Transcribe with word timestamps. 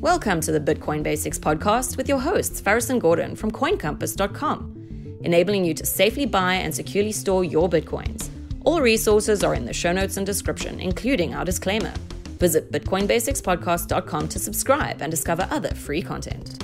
Welcome 0.00 0.40
to 0.42 0.52
the 0.58 0.58
Bitcoin 0.58 1.02
Basics 1.02 1.38
podcast 1.38 1.98
with 1.98 2.08
your 2.08 2.20
hosts, 2.20 2.58
Faris 2.58 2.88
and 2.88 3.02
Gordon 3.02 3.36
from 3.36 3.50
CoinCompass.com, 3.50 5.18
enabling 5.24 5.66
you 5.66 5.74
to 5.74 5.84
safely 5.84 6.24
buy 6.24 6.54
and 6.54 6.74
securely 6.74 7.12
store 7.12 7.44
your 7.44 7.68
Bitcoins. 7.68 8.30
All 8.64 8.80
resources 8.80 9.44
are 9.44 9.54
in 9.54 9.66
the 9.66 9.74
show 9.74 9.92
notes 9.92 10.16
and 10.16 10.24
description, 10.24 10.80
including 10.80 11.34
our 11.34 11.44
disclaimer. 11.44 11.92
Visit 12.38 12.72
BitcoinBasicsPodcast.com 12.72 14.28
to 14.28 14.38
subscribe 14.38 15.02
and 15.02 15.10
discover 15.10 15.46
other 15.50 15.74
free 15.74 16.00
content. 16.00 16.62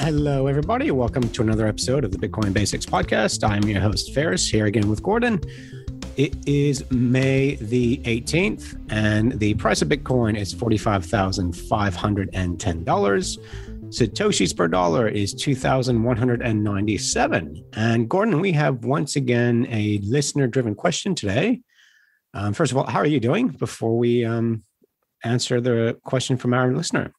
Hello, 0.00 0.46
everybody. 0.46 0.92
Welcome 0.92 1.28
to 1.30 1.42
another 1.42 1.66
episode 1.66 2.04
of 2.04 2.12
the 2.12 2.28
Bitcoin 2.28 2.52
Basics 2.52 2.86
Podcast. 2.86 3.42
I'm 3.42 3.64
your 3.64 3.80
host, 3.80 4.14
Faris, 4.14 4.48
here 4.48 4.66
again 4.66 4.88
with 4.88 5.02
Gordon. 5.02 5.40
It 6.16 6.36
is 6.46 6.88
May 6.90 7.54
the 7.54 7.98
18th, 8.04 8.78
and 8.90 9.38
the 9.38 9.54
price 9.54 9.80
of 9.80 9.88
Bitcoin 9.88 10.36
is 10.36 10.54
$45,510. 10.54 13.38
Satoshis 13.88 14.56
per 14.56 14.68
dollar 14.68 15.08
is 15.08 15.32
2,197. 15.32 17.64
And 17.72 18.10
Gordon, 18.10 18.40
we 18.40 18.52
have 18.52 18.84
once 18.84 19.16
again 19.16 19.66
a 19.70 20.00
listener 20.02 20.46
driven 20.46 20.74
question 20.74 21.14
today. 21.14 21.62
Um, 22.34 22.52
first 22.52 22.72
of 22.72 22.78
all, 22.78 22.86
how 22.86 22.98
are 22.98 23.06
you 23.06 23.20
doing 23.20 23.48
before 23.48 23.96
we 23.96 24.26
um, 24.26 24.64
answer 25.24 25.62
the 25.62 25.98
question 26.04 26.36
from 26.36 26.52
our 26.52 26.74
listener? 26.74 27.14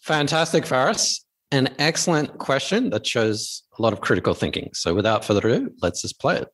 Fantastic, 0.00 0.64
Faris 0.64 1.26
an 1.52 1.68
excellent 1.78 2.38
question 2.38 2.90
that 2.90 3.06
shows 3.06 3.62
a 3.78 3.82
lot 3.82 3.92
of 3.92 4.00
critical 4.00 4.34
thinking. 4.34 4.70
So 4.74 4.94
without 4.94 5.24
further 5.24 5.48
ado, 5.48 5.70
let's 5.80 6.02
just 6.02 6.18
play 6.18 6.38
it. 6.38 6.48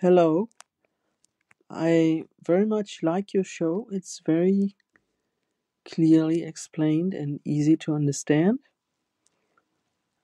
Hello. 0.00 0.48
I 1.70 2.24
very 2.44 2.66
much 2.66 2.98
like 3.04 3.32
your 3.32 3.44
show. 3.44 3.86
It's 3.92 4.20
very 4.26 4.74
clearly 5.84 6.42
explained 6.42 7.14
and 7.14 7.38
easy 7.44 7.76
to 7.76 7.94
understand. 7.94 8.58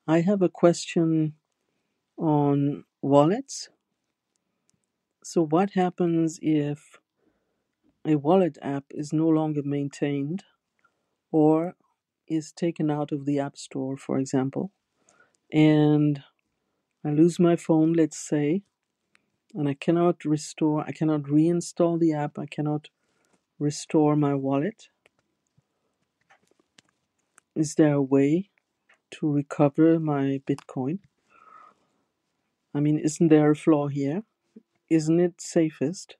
I 0.05 0.21
have 0.21 0.41
a 0.41 0.49
question 0.49 1.35
on 2.17 2.83
wallets. 3.01 3.69
So, 5.23 5.45
what 5.45 5.71
happens 5.71 6.37
if 6.41 6.99
a 8.05 8.15
wallet 8.15 8.57
app 8.61 8.83
is 8.91 9.13
no 9.13 9.29
longer 9.29 9.63
maintained 9.63 10.43
or 11.31 11.75
is 12.27 12.51
taken 12.51 12.91
out 12.91 13.13
of 13.13 13.25
the 13.25 13.39
App 13.39 13.57
Store, 13.57 13.95
for 13.95 14.19
example, 14.19 14.71
and 15.51 16.23
I 17.05 17.11
lose 17.11 17.39
my 17.39 17.55
phone, 17.55 17.93
let's 17.93 18.17
say, 18.17 18.63
and 19.53 19.67
I 19.67 19.73
cannot 19.73 20.23
restore, 20.25 20.83
I 20.87 20.91
cannot 20.91 21.23
reinstall 21.23 21.99
the 21.99 22.13
app, 22.13 22.37
I 22.39 22.45
cannot 22.45 22.89
restore 23.59 24.15
my 24.15 24.33
wallet. 24.33 24.87
Is 27.55 27.75
there 27.75 27.93
a 27.93 28.01
way 28.01 28.49
to 29.11 29.31
recover 29.31 29.99
my 29.99 30.41
Bitcoin? 30.47 30.99
I 32.73 32.79
mean, 32.79 32.97
isn't 32.97 33.27
there 33.27 33.51
a 33.51 33.55
flaw 33.55 33.87
here? 33.87 34.23
Isn't 34.89 35.19
it 35.19 35.41
safest 35.41 36.15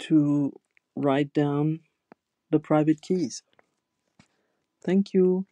to 0.00 0.52
write 0.94 1.32
down 1.32 1.80
the 2.50 2.60
private 2.60 3.00
keys? 3.00 3.42
Thank 4.84 5.12
you. 5.12 5.46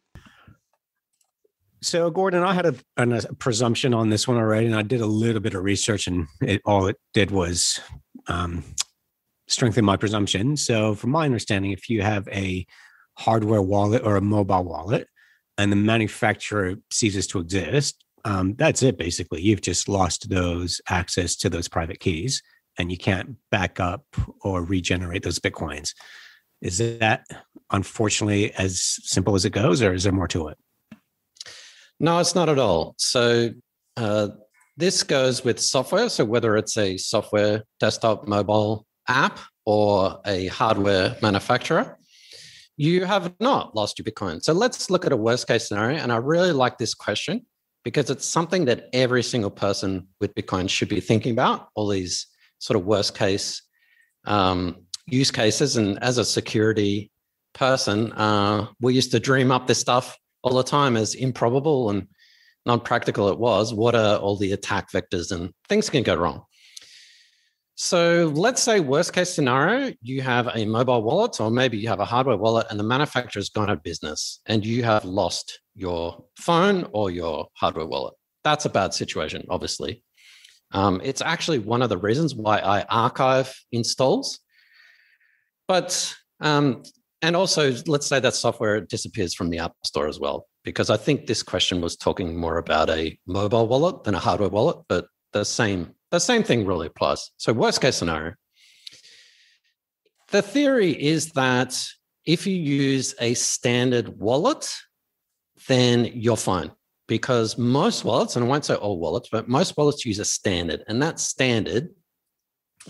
So, 1.83 2.09
Gordon, 2.09 2.43
I 2.43 2.53
had 2.53 2.65
a, 2.65 2.75
a, 2.95 3.35
presumption 3.35 3.93
on 3.93 4.09
this 4.09 4.25
one 4.25 4.37
already, 4.37 4.67
and 4.67 4.75
I 4.75 4.83
did 4.83 5.01
a 5.01 5.05
little 5.05 5.41
bit 5.41 5.53
of 5.53 5.65
research, 5.65 6.07
and 6.07 6.27
it, 6.41 6.61
all 6.63 6.87
it 6.87 6.95
did 7.13 7.29
was 7.29 7.81
um, 8.27 8.63
strengthen 9.47 9.83
my 9.83 9.97
presumption. 9.97 10.55
So, 10.55 10.95
from 10.95 11.09
my 11.09 11.25
understanding, 11.25 11.71
if 11.71 11.89
you 11.89 12.01
have 12.01 12.25
a 12.29 12.65
hardware 13.17 13.61
wallet 13.61 14.03
or 14.05 14.15
a 14.15 14.21
mobile 14.21 14.63
wallet, 14.63 15.09
and 15.57 15.73
the 15.73 15.75
manufacturer 15.75 16.75
ceases 16.89 17.27
to 17.27 17.39
exist, 17.39 18.05
um, 18.23 18.55
that's 18.55 18.81
it. 18.81 18.97
Basically, 18.97 19.41
you've 19.41 19.61
just 19.61 19.89
lost 19.89 20.29
those 20.29 20.79
access 20.89 21.35
to 21.35 21.49
those 21.49 21.67
private 21.67 21.99
keys, 21.99 22.41
and 22.79 22.91
you 22.91 22.97
can't 22.97 23.35
back 23.51 23.81
up 23.81 24.05
or 24.41 24.63
regenerate 24.63 25.23
those 25.23 25.39
bitcoins. 25.39 25.93
Is 26.61 26.77
that 26.77 27.25
unfortunately 27.71 28.53
as 28.53 28.81
simple 28.81 29.35
as 29.35 29.43
it 29.43 29.49
goes, 29.49 29.81
or 29.81 29.93
is 29.93 30.03
there 30.03 30.13
more 30.13 30.29
to 30.29 30.47
it? 30.47 30.57
No, 32.03 32.19
it's 32.19 32.35
not 32.35 32.49
at 32.49 32.59
all. 32.59 32.95
So 32.97 33.51
uh, 33.95 34.27
this 34.75 35.03
goes 35.03 35.45
with 35.45 35.57
software. 35.57 36.09
So 36.09 36.25
whether 36.25 36.57
it's 36.57 36.75
a 36.75 36.97
software 36.97 37.63
desktop 37.79 38.27
mobile 38.27 38.85
app 39.07 39.39
or 39.65 40.19
a 40.25 40.47
hardware 40.47 41.15
manufacturer, 41.21 41.97
you 42.75 43.05
have 43.05 43.33
not 43.39 43.73
lost 43.73 43.97
your 43.97 44.03
Bitcoin. 44.03 44.43
So 44.43 44.51
let's 44.51 44.89
look 44.89 45.05
at 45.05 45.13
a 45.13 45.15
worst 45.15 45.47
case 45.47 45.69
scenario. 45.69 45.97
And 45.97 46.11
I 46.11 46.17
really 46.17 46.51
like 46.51 46.77
this 46.77 46.93
question 46.93 47.45
because 47.85 48.09
it's 48.09 48.25
something 48.25 48.65
that 48.65 48.89
every 48.91 49.23
single 49.23 49.49
person 49.49 50.09
with 50.19 50.35
Bitcoin 50.35 50.69
should 50.69 50.89
be 50.89 50.99
thinking 50.99 51.31
about. 51.31 51.69
All 51.73 51.87
these 51.87 52.27
sort 52.59 52.77
of 52.77 52.85
worst 52.85 53.17
case 53.17 53.61
um, 54.25 54.75
use 55.05 55.31
cases. 55.31 55.77
And 55.77 56.03
as 56.03 56.17
a 56.17 56.25
security 56.25 57.11
person, 57.53 58.11
uh, 58.11 58.67
we 58.81 58.93
used 58.93 59.11
to 59.11 59.21
dream 59.21 59.51
up 59.51 59.67
this 59.67 59.79
stuff 59.79 60.17
all 60.43 60.55
the 60.55 60.63
time 60.63 60.97
as 60.97 61.15
improbable 61.15 61.89
and 61.89 62.07
non 62.65 62.79
practical 62.79 63.29
it 63.29 63.37
was. 63.37 63.73
What 63.73 63.95
are 63.95 64.17
all 64.17 64.37
the 64.37 64.51
attack 64.51 64.91
vectors 64.91 65.31
and 65.31 65.51
things 65.67 65.89
can 65.89 66.03
go 66.03 66.15
wrong? 66.15 66.43
So 67.75 68.31
let's 68.35 68.61
say 68.61 68.79
worst 68.79 69.13
case 69.13 69.33
scenario, 69.33 69.93
you 70.01 70.21
have 70.21 70.49
a 70.53 70.65
mobile 70.65 71.01
wallet, 71.01 71.41
or 71.41 71.49
maybe 71.49 71.77
you 71.77 71.87
have 71.87 71.99
a 71.99 72.05
hardware 72.05 72.37
wallet, 72.37 72.67
and 72.69 72.79
the 72.79 72.83
manufacturer's 72.83 73.49
gone 73.49 73.69
out 73.69 73.77
of 73.77 73.83
business, 73.83 74.41
and 74.45 74.63
you 74.63 74.83
have 74.83 75.05
lost 75.05 75.59
your 75.75 76.23
phone 76.37 76.87
or 76.93 77.09
your 77.09 77.47
hardware 77.55 77.87
wallet. 77.87 78.13
That's 78.43 78.65
a 78.65 78.69
bad 78.69 78.93
situation, 78.93 79.45
obviously. 79.49 80.03
Um, 80.71 81.01
it's 81.03 81.21
actually 81.21 81.59
one 81.59 81.81
of 81.81 81.89
the 81.89 81.97
reasons 81.97 82.35
why 82.35 82.59
I 82.59 82.83
archive 82.83 83.55
installs 83.71 84.39
but 85.67 86.15
um, 86.39 86.83
and 87.23 87.37
also, 87.37 87.73
let's 87.87 88.05
say 88.05 88.19
that 88.19 88.35
software 88.35 88.81
disappears 88.81 89.33
from 89.33 89.49
the 89.49 89.57
App 89.57 89.73
Store 89.85 90.09
as 90.09 90.19
well, 90.19 90.45
because 90.65 90.89
I 90.89 90.97
think 90.97 91.25
this 91.25 91.41
question 91.41 91.79
was 91.79 91.95
talking 91.95 92.37
more 92.37 92.57
about 92.57 92.89
a 92.89 93.17
mobile 93.25 93.65
wallet 93.65 94.03
than 94.03 94.13
a 94.13 94.19
hardware 94.19 94.49
wallet, 94.49 94.77
but 94.89 95.07
the 95.31 95.45
same 95.45 95.95
the 96.11 96.19
same 96.19 96.43
thing 96.43 96.65
really 96.65 96.87
applies. 96.87 97.31
So, 97.37 97.53
worst 97.53 97.79
case 97.79 97.95
scenario, 97.95 98.33
the 100.31 100.41
theory 100.41 100.91
is 100.91 101.31
that 101.31 101.81
if 102.25 102.45
you 102.45 102.57
use 102.57 103.15
a 103.21 103.33
standard 103.35 104.19
wallet, 104.19 104.69
then 105.69 106.05
you're 106.13 106.35
fine 106.35 106.71
because 107.07 107.57
most 107.57 108.03
wallets, 108.03 108.35
and 108.35 108.43
I 108.43 108.49
won't 108.49 108.65
say 108.65 108.75
all 108.75 108.99
wallets, 108.99 109.29
but 109.31 109.47
most 109.47 109.77
wallets 109.77 110.05
use 110.05 110.19
a 110.19 110.25
standard, 110.25 110.83
and 110.89 111.01
that 111.01 111.21
standard, 111.21 111.87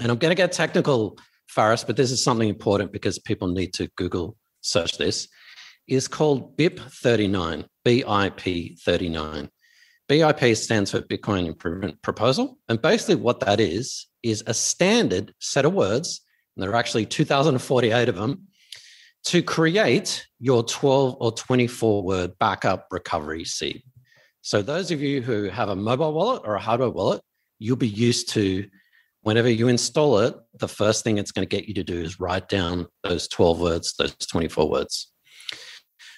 and 0.01 0.11
I'm 0.11 0.17
going 0.17 0.31
to 0.31 0.35
get 0.35 0.51
technical 0.53 1.19
Faris, 1.47 1.83
but 1.83 1.97
this 1.97 2.11
is 2.11 2.23
something 2.23 2.49
important 2.49 2.91
because 2.91 3.19
people 3.19 3.47
need 3.47 3.73
to 3.73 3.89
Google 3.95 4.37
search 4.61 4.97
this, 4.97 5.27
is 5.87 6.07
called 6.07 6.57
BIP 6.57 6.79
39, 6.79 7.65
BIP 7.85 8.79
39. 8.79 9.49
BIP 10.09 10.57
stands 10.57 10.91
for 10.91 11.01
Bitcoin 11.01 11.45
Improvement 11.47 12.01
Proposal. 12.01 12.57
And 12.67 12.81
basically, 12.81 13.15
what 13.15 13.39
that 13.41 13.59
is, 13.59 14.07
is 14.21 14.43
a 14.47 14.53
standard 14.53 15.33
set 15.39 15.65
of 15.65 15.73
words, 15.73 16.21
and 16.55 16.63
there 16.63 16.71
are 16.71 16.75
actually 16.75 17.05
2,048 17.05 18.09
of 18.09 18.15
them, 18.15 18.47
to 19.25 19.41
create 19.41 20.27
your 20.39 20.63
12 20.63 21.15
or 21.19 21.31
24 21.31 22.03
word 22.03 22.37
backup 22.39 22.87
recovery 22.91 23.45
seed. 23.45 23.81
So, 24.41 24.61
those 24.61 24.91
of 24.91 25.01
you 25.01 25.21
who 25.21 25.45
have 25.45 25.69
a 25.69 25.75
mobile 25.75 26.13
wallet 26.13 26.41
or 26.45 26.55
a 26.55 26.59
hardware 26.59 26.89
wallet, 26.89 27.21
you'll 27.59 27.77
be 27.77 27.87
used 27.87 28.29
to 28.31 28.67
whenever 29.23 29.50
you 29.50 29.67
install 29.67 30.19
it, 30.19 30.35
the 30.59 30.67
first 30.67 31.03
thing 31.03 31.17
it's 31.17 31.31
going 31.31 31.47
to 31.47 31.56
get 31.56 31.67
you 31.67 31.73
to 31.73 31.84
do 31.84 32.00
is 32.00 32.19
write 32.19 32.47
down 32.47 32.87
those 33.03 33.28
12 33.28 33.59
words, 33.59 33.96
those 33.97 34.16
24 34.16 34.70
words. 34.70 35.11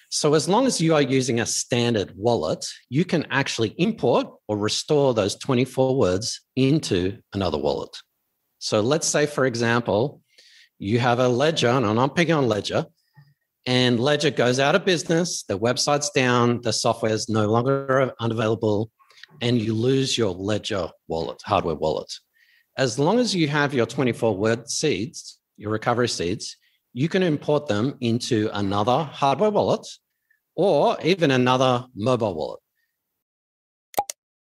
So, 0.08 0.34
as 0.34 0.48
long 0.48 0.66
as 0.66 0.80
you 0.80 0.94
are 0.94 1.02
using 1.02 1.40
a 1.40 1.46
standard 1.46 2.12
wallet, 2.16 2.64
you 2.88 3.04
can 3.04 3.26
actually 3.30 3.74
import 3.78 4.28
or 4.46 4.56
restore 4.56 5.14
those 5.14 5.36
24 5.36 5.96
words 5.96 6.42
into 6.54 7.18
another 7.32 7.58
wallet. 7.58 7.96
So, 8.58 8.80
let's 8.80 9.06
say, 9.06 9.26
for 9.26 9.46
example, 9.46 10.20
you 10.78 11.00
have 11.00 11.18
a 11.18 11.28
ledger, 11.28 11.68
and 11.68 11.86
I'm 11.86 12.10
picking 12.10 12.34
on 12.34 12.48
Ledger, 12.48 12.86
and 13.66 13.98
Ledger 13.98 14.30
goes 14.30 14.60
out 14.60 14.76
of 14.76 14.84
business, 14.84 15.42
the 15.42 15.58
website's 15.58 16.10
down, 16.10 16.60
the 16.62 16.72
software 16.72 17.12
is 17.12 17.28
no 17.28 17.46
longer 17.46 18.12
unavailable, 18.20 18.90
and 19.40 19.60
you 19.60 19.74
lose 19.74 20.16
your 20.16 20.32
Ledger 20.32 20.88
wallet, 21.08 21.40
hardware 21.44 21.74
wallet 21.74 22.12
as 22.76 22.98
long 22.98 23.18
as 23.18 23.34
you 23.34 23.48
have 23.48 23.72
your 23.72 23.86
24 23.86 24.36
word 24.36 24.68
seeds, 24.68 25.38
your 25.56 25.70
recovery 25.70 26.08
seeds, 26.08 26.56
you 26.92 27.08
can 27.08 27.22
import 27.22 27.66
them 27.66 27.96
into 28.00 28.50
another 28.52 29.04
hardware 29.04 29.50
wallet 29.50 29.86
or 30.54 30.98
even 31.02 31.30
another 31.30 31.86
mobile 31.94 32.34
wallet. 32.34 32.60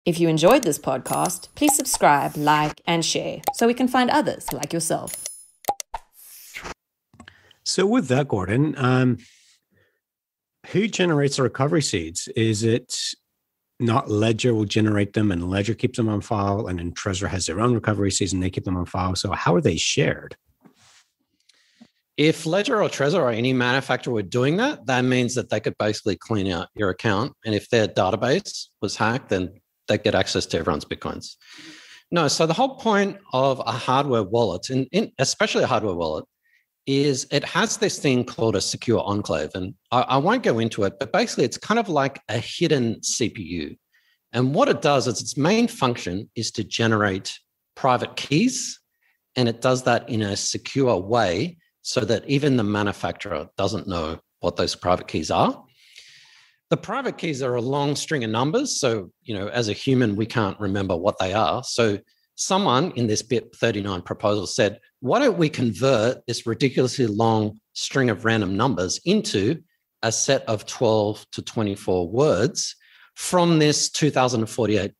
If 0.05 0.19
you 0.19 0.27
enjoyed 0.27 0.63
this 0.63 0.77
podcast, 0.77 1.49
please 1.55 1.75
subscribe, 1.75 2.35
like, 2.37 2.81
and 2.85 3.03
share 3.03 3.41
so 3.53 3.65
we 3.65 3.73
can 3.73 3.87
find 3.87 4.09
others 4.11 4.53
like 4.53 4.71
yourself. 4.71 5.27
So 7.63 7.87
with 7.87 8.07
that, 8.09 8.27
Gordon, 8.27 8.75
um, 8.77 9.17
who 10.67 10.87
generates 10.87 11.37
the 11.37 11.43
recovery 11.43 11.81
seeds? 11.81 12.27
Is 12.35 12.63
it 12.63 12.95
not 13.79 14.09
Ledger 14.09 14.53
will 14.53 14.65
generate 14.65 15.13
them 15.13 15.31
and 15.31 15.49
Ledger 15.49 15.73
keeps 15.73 15.97
them 15.97 16.09
on 16.09 16.21
file, 16.21 16.67
and 16.67 16.79
then 16.79 16.93
Trezor 16.93 17.27
has 17.27 17.45
their 17.45 17.59
own 17.59 17.73
recovery 17.73 18.11
seeds 18.11 18.33
and 18.33 18.41
they 18.41 18.49
keep 18.49 18.63
them 18.63 18.77
on 18.77 18.85
file. 18.85 19.15
So 19.15 19.31
how 19.31 19.55
are 19.55 19.61
they 19.61 19.77
shared? 19.77 20.35
If 22.17 22.45
Ledger 22.45 22.81
or 22.81 22.87
Trezor 22.87 23.19
or 23.19 23.31
any 23.31 23.51
manufacturer 23.51 24.13
were 24.13 24.21
doing 24.21 24.55
that, 24.57 24.85
that 24.85 25.01
means 25.01 25.35
that 25.35 25.49
they 25.49 25.59
could 25.59 25.77
basically 25.77 26.15
clean 26.15 26.49
out 26.49 26.69
your 26.73 26.89
account. 26.89 27.33
And 27.45 27.53
if 27.53 27.69
their 27.69 27.89
database 27.89 28.67
was 28.81 28.95
hacked, 28.95 29.29
then 29.29 29.59
they 29.89 29.97
get 29.97 30.15
access 30.15 30.45
to 30.47 30.57
everyone's 30.57 30.85
bitcoins. 30.85 31.35
No, 32.11 32.29
so 32.29 32.45
the 32.45 32.53
whole 32.53 32.77
point 32.77 33.17
of 33.33 33.61
a 33.65 33.73
hardware 33.73 34.23
wallet, 34.23 34.69
and 34.69 34.87
especially 35.19 35.63
a 35.63 35.67
hardware 35.67 35.95
wallet, 35.95 36.23
is 36.87 37.25
it 37.31 37.43
has 37.43 37.77
this 37.77 37.99
thing 37.99 38.23
called 38.23 38.55
a 38.55 38.61
secure 38.61 39.01
enclave. 39.01 39.51
And 39.55 39.73
I, 39.91 40.01
I, 40.01 40.17
won't 40.17 40.43
go 40.43 40.59
into 40.59 40.83
it, 40.83 40.93
but 40.99 41.11
basically 41.11 41.43
it's 41.43 41.57
kind 41.57 41.79
of 41.79 41.89
like 41.89 42.21
a 42.29 42.37
hidden 42.37 42.99
CPU. 43.01 43.77
And 44.33 44.53
what 44.53 44.69
it 44.69 44.81
does 44.81 45.07
is 45.07 45.21
its 45.21 45.37
main 45.37 45.67
function 45.67 46.29
is 46.35 46.51
to 46.51 46.63
generate 46.63 47.39
private 47.75 48.15
keys. 48.15 48.79
And 49.35 49.49
it 49.49 49.61
does 49.61 49.83
that 49.83 50.07
in 50.09 50.21
a 50.21 50.35
secure 50.35 50.97
way 50.97 51.57
so 51.81 52.01
that 52.01 52.27
even 52.27 52.57
the 52.57 52.63
manufacturer 52.63 53.47
doesn't 53.57 53.87
know 53.87 54.19
what 54.39 54.55
those 54.55 54.75
private 54.75 55.07
keys 55.07 55.31
are. 55.31 55.63
The 56.69 56.77
private 56.77 57.17
keys 57.17 57.41
are 57.41 57.55
a 57.55 57.61
long 57.61 57.95
string 57.95 58.23
of 58.23 58.31
numbers. 58.31 58.79
So, 58.79 59.11
you 59.23 59.35
know, 59.35 59.47
as 59.47 59.69
a 59.69 59.73
human, 59.73 60.15
we 60.15 60.25
can't 60.25 60.59
remember 60.59 60.95
what 60.95 61.17
they 61.19 61.33
are. 61.33 61.63
So 61.63 61.99
someone 62.35 62.91
in 62.91 63.07
this 63.07 63.21
BIP 63.21 63.55
39 63.55 64.01
proposal 64.01 64.45
said, 64.45 64.79
why 64.99 65.19
don't 65.19 65.37
we 65.37 65.49
convert 65.49 66.25
this 66.27 66.45
ridiculously 66.45 67.07
long 67.07 67.59
string 67.73 68.09
of 68.09 68.25
random 68.25 68.55
numbers 68.55 68.99
into 69.05 69.61
a 70.03 70.11
set 70.11 70.47
of 70.47 70.65
12 70.65 71.25
to 71.31 71.41
24 71.41 72.09
words 72.09 72.75
from 73.15 73.59
this 73.59 73.89
2048 73.89 74.91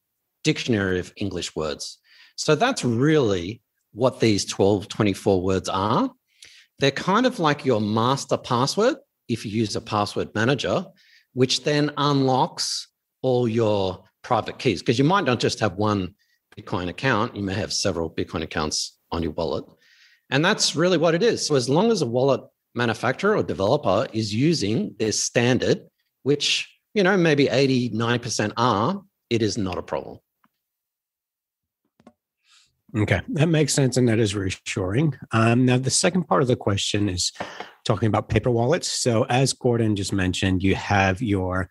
dictionary 0.44 1.00
of 1.00 1.14
English 1.18 1.56
words? 1.56 2.00
So 2.38 2.56
that's 2.56 2.84
really 2.84 3.62
what 3.94 4.20
these 4.20 4.46
12, 4.46 4.88
24 4.88 5.42
words 5.42 5.70
are. 5.70 6.12
They're 6.80 6.92
kind 6.92 7.26
of 7.26 7.40
like 7.40 7.66
your 7.66 7.80
master 7.80 8.38
password 8.38 8.98
if 9.28 9.46
you 9.46 9.52
use 9.52 9.76
a 9.76 9.81
password 9.81 10.30
manager, 10.36 10.86
which 11.34 11.64
then 11.64 11.92
unlocks 11.98 12.88
all 13.22 13.48
your 13.48 14.04
private 14.22 14.60
keys 14.60 14.81
because 14.81 15.00
you 15.00 15.06
might 15.06 15.24
not 15.24 15.40
just 15.40 15.60
have 15.60 15.76
one 15.76 16.14
Bitcoin 16.60 16.90
account, 16.90 17.36
you 17.36 17.44
may 17.44 17.54
have 17.54 17.74
several 17.74 18.10
Bitcoin 18.10 18.44
accounts 18.44 18.98
on 19.12 19.22
your 19.22 19.31
wallet. 19.34 19.66
And 20.30 20.44
that's 20.44 20.75
really 20.75 20.98
what 20.98 21.16
it 21.16 21.24
is. 21.24 21.46
So 21.46 21.56
as 21.56 21.69
long 21.69 21.92
as 21.92 22.02
a 22.02 22.06
wallet 22.06 22.42
manufacturer 22.74 23.38
or 23.38 23.44
developer 23.44 24.07
is 24.13 24.34
using 24.34 24.96
their 25.00 25.12
standard, 25.12 25.81
which, 26.24 26.69
you 26.94 27.04
know, 27.04 27.16
maybe 27.18 27.48
80, 27.48 27.92
90% 27.92 28.54
are, 28.57 29.02
it 29.30 29.42
is 29.42 29.57
not 29.57 29.78
a 29.78 29.84
problem. 29.84 30.19
Okay, 32.98 33.22
that 33.30 33.48
makes 33.48 33.74
sense 33.74 33.98
and 33.98 34.07
that 34.07 34.19
is 34.19 34.36
reassuring. 34.36 35.18
Um, 35.31 35.66
now, 35.66 35.78
the 35.78 35.90
second 35.90 36.24
part 36.24 36.42
of 36.42 36.48
the 36.48 36.56
question 36.56 37.10
is 37.10 37.34
talking 37.84 38.07
about 38.07 38.30
paper 38.30 38.50
wallets. 38.50 38.88
So, 38.88 39.25
as 39.25 39.52
Gordon 39.52 39.98
just 39.98 40.13
mentioned, 40.13 40.63
you 40.63 40.75
have 40.75 41.22
your 41.22 41.69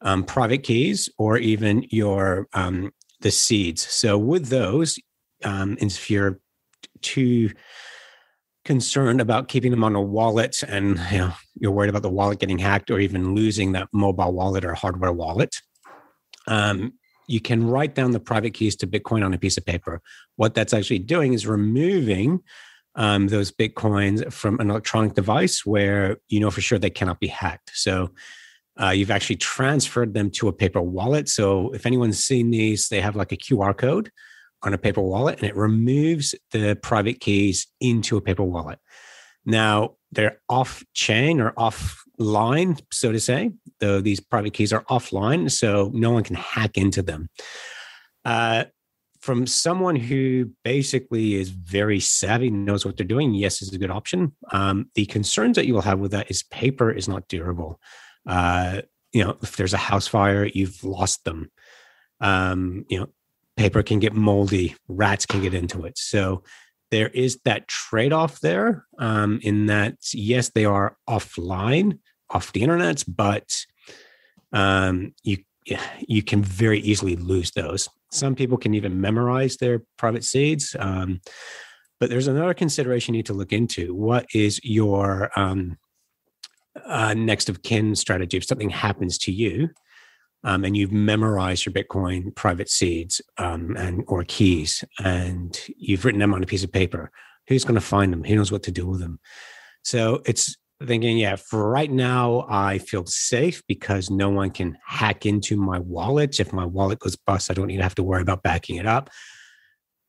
um, 0.00 0.24
private 0.24 0.62
keys 0.62 1.10
or 1.18 1.36
even 1.36 1.84
your 1.90 2.48
um, 2.54 2.90
the 3.22 3.30
seeds. 3.30 3.86
So 3.86 4.18
with 4.18 4.48
those, 4.48 4.98
um, 5.44 5.76
if 5.80 6.10
you're 6.10 6.40
too 7.00 7.50
concerned 8.64 9.20
about 9.20 9.48
keeping 9.48 9.70
them 9.70 9.82
on 9.82 9.96
a 9.96 10.00
wallet 10.00 10.62
and 10.62 11.00
you 11.10 11.18
know, 11.18 11.32
you're 11.54 11.72
worried 11.72 11.90
about 11.90 12.02
the 12.02 12.10
wallet 12.10 12.38
getting 12.38 12.58
hacked 12.58 12.90
or 12.90 13.00
even 13.00 13.34
losing 13.34 13.72
that 13.72 13.88
mobile 13.92 14.32
wallet 14.32 14.64
or 14.64 14.74
hardware 14.74 15.12
wallet, 15.12 15.56
um, 16.46 16.92
you 17.26 17.40
can 17.40 17.66
write 17.66 17.94
down 17.94 18.10
the 18.10 18.20
private 18.20 18.54
keys 18.54 18.76
to 18.76 18.86
Bitcoin 18.86 19.24
on 19.24 19.34
a 19.34 19.38
piece 19.38 19.56
of 19.56 19.64
paper. 19.64 20.00
What 20.36 20.54
that's 20.54 20.74
actually 20.74 20.98
doing 21.00 21.32
is 21.32 21.46
removing 21.46 22.40
um, 22.94 23.28
those 23.28 23.50
Bitcoins 23.50 24.30
from 24.32 24.60
an 24.60 24.70
electronic 24.70 25.14
device 25.14 25.64
where 25.64 26.18
you 26.28 26.40
know 26.40 26.50
for 26.50 26.60
sure 26.60 26.78
they 26.78 26.90
cannot 26.90 27.20
be 27.20 27.28
hacked. 27.28 27.70
So 27.74 28.10
uh, 28.80 28.90
you've 28.90 29.10
actually 29.10 29.36
transferred 29.36 30.14
them 30.14 30.30
to 30.30 30.48
a 30.48 30.52
paper 30.52 30.80
wallet. 30.80 31.28
So 31.28 31.70
if 31.74 31.86
anyone's 31.86 32.22
seen 32.22 32.50
these, 32.50 32.88
they 32.88 33.00
have 33.00 33.16
like 33.16 33.32
a 33.32 33.36
QR 33.36 33.76
code 33.76 34.10
on 34.62 34.72
a 34.72 34.78
paper 34.78 35.02
wallet 35.02 35.38
and 35.38 35.48
it 35.48 35.56
removes 35.56 36.34
the 36.52 36.78
private 36.82 37.20
keys 37.20 37.66
into 37.80 38.16
a 38.16 38.20
paper 38.20 38.44
wallet. 38.44 38.78
Now 39.44 39.96
they're 40.12 40.40
off 40.48 40.82
chain 40.94 41.40
or 41.40 41.52
offline, 41.52 42.80
so 42.92 43.12
to 43.12 43.20
say, 43.20 43.50
though 43.80 44.00
these 44.00 44.20
private 44.20 44.52
keys 44.52 44.72
are 44.72 44.84
offline, 44.84 45.50
so 45.50 45.90
no 45.92 46.10
one 46.12 46.22
can 46.22 46.36
hack 46.36 46.78
into 46.78 47.02
them. 47.02 47.28
Uh, 48.24 48.64
from 49.20 49.46
someone 49.46 49.94
who 49.94 50.50
basically 50.64 51.34
is 51.34 51.50
very 51.50 52.00
savvy, 52.00 52.50
knows 52.50 52.84
what 52.84 52.96
they're 52.96 53.06
doing, 53.06 53.34
yes, 53.34 53.62
is 53.62 53.72
a 53.72 53.78
good 53.78 53.90
option. 53.90 54.34
Um, 54.50 54.90
the 54.94 55.06
concerns 55.06 55.56
that 55.56 55.66
you 55.66 55.74
will 55.74 55.82
have 55.82 56.00
with 56.00 56.10
that 56.10 56.30
is 56.30 56.42
paper 56.44 56.90
is 56.90 57.08
not 57.08 57.28
durable. 57.28 57.80
Uh, 58.26 58.82
you 59.12 59.24
know, 59.24 59.36
if 59.42 59.56
there's 59.56 59.74
a 59.74 59.78
house 59.78 60.06
fire, 60.06 60.44
you've 60.46 60.82
lost 60.84 61.24
them. 61.24 61.50
Um, 62.20 62.84
you 62.88 63.00
know, 63.00 63.08
paper 63.56 63.82
can 63.82 63.98
get 63.98 64.14
moldy, 64.14 64.74
rats 64.88 65.26
can 65.26 65.42
get 65.42 65.54
into 65.54 65.84
it. 65.84 65.98
So 65.98 66.42
there 66.90 67.08
is 67.08 67.40
that 67.44 67.68
trade 67.68 68.12
off 68.12 68.40
there 68.40 68.86
um, 68.98 69.40
in 69.42 69.66
that, 69.66 69.96
yes, 70.12 70.50
they 70.50 70.64
are 70.64 70.96
offline, 71.08 71.98
off 72.30 72.52
the 72.52 72.62
internet, 72.62 73.04
but 73.06 73.64
um, 74.52 75.14
you 75.22 75.38
you 76.08 76.22
can 76.22 76.42
very 76.42 76.80
easily 76.80 77.14
lose 77.14 77.52
those. 77.52 77.88
Some 78.10 78.34
people 78.34 78.58
can 78.58 78.74
even 78.74 79.00
memorize 79.00 79.56
their 79.58 79.82
private 79.96 80.24
seeds. 80.24 80.74
Um, 80.78 81.20
but 82.00 82.10
there's 82.10 82.26
another 82.26 82.52
consideration 82.52 83.14
you 83.14 83.18
need 83.18 83.26
to 83.26 83.32
look 83.32 83.52
into. 83.52 83.94
What 83.94 84.26
is 84.34 84.60
your 84.64 85.30
um, 85.36 85.78
uh, 86.84 87.14
next 87.14 87.48
of 87.48 87.62
kin 87.62 87.94
strategy. 87.94 88.36
If 88.36 88.44
something 88.44 88.70
happens 88.70 89.18
to 89.18 89.32
you, 89.32 89.70
um, 90.44 90.64
and 90.64 90.76
you've 90.76 90.92
memorized 90.92 91.66
your 91.66 91.72
Bitcoin 91.72 92.34
private 92.34 92.68
seeds 92.68 93.20
um, 93.38 93.76
and 93.76 94.02
or 94.08 94.24
keys, 94.24 94.84
and 95.02 95.58
you've 95.76 96.04
written 96.04 96.20
them 96.20 96.34
on 96.34 96.42
a 96.42 96.46
piece 96.46 96.64
of 96.64 96.72
paper, 96.72 97.10
who's 97.48 97.64
going 97.64 97.76
to 97.76 97.80
find 97.80 98.12
them? 98.12 98.24
Who 98.24 98.36
knows 98.36 98.50
what 98.50 98.64
to 98.64 98.72
do 98.72 98.86
with 98.86 99.00
them? 99.00 99.20
So 99.84 100.22
it's 100.26 100.56
thinking, 100.84 101.18
yeah, 101.18 101.36
for 101.36 101.70
right 101.70 101.90
now, 101.90 102.46
I 102.48 102.78
feel 102.78 103.06
safe 103.06 103.62
because 103.68 104.10
no 104.10 104.30
one 104.30 104.50
can 104.50 104.76
hack 104.84 105.26
into 105.26 105.56
my 105.56 105.78
wallet. 105.78 106.40
If 106.40 106.52
my 106.52 106.64
wallet 106.64 106.98
goes 106.98 107.14
bust, 107.14 107.50
I 107.50 107.54
don't 107.54 107.68
need 107.68 107.76
to 107.76 107.82
have 107.84 107.94
to 107.96 108.02
worry 108.02 108.22
about 108.22 108.42
backing 108.42 108.76
it 108.76 108.86
up 108.86 109.10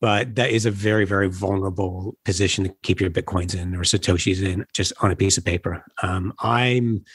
but 0.04 0.36
that 0.36 0.50
is 0.50 0.66
a 0.66 0.72
very 0.72 1.06
very 1.06 1.30
vulnerable 1.30 2.18
position 2.26 2.66
to 2.66 2.76
keep 2.84 3.00
your 3.00 3.10
bitcoins 3.10 3.56
in 3.56 3.74
or 3.74 3.84
satoshis 3.84 4.44
in 4.44 4.66
just 4.74 4.92
on 5.02 5.12
a 5.12 5.16
piece 5.16 5.38
of 5.38 5.46
paper. 5.46 5.82
Um, 6.02 6.34
i'm 6.40 7.06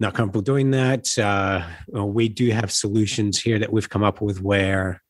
not 0.00 0.12
comfortable 0.12 0.42
doing 0.42 0.70
that. 0.72 1.18
Uh, 1.18 1.66
we 1.88 2.28
do 2.28 2.50
have 2.50 2.70
solutions 2.70 3.40
here 3.40 3.58
that 3.58 3.72
we've 3.72 3.88
come 3.88 4.02
up 4.02 4.20
with 4.20 4.42
where 4.42 5.02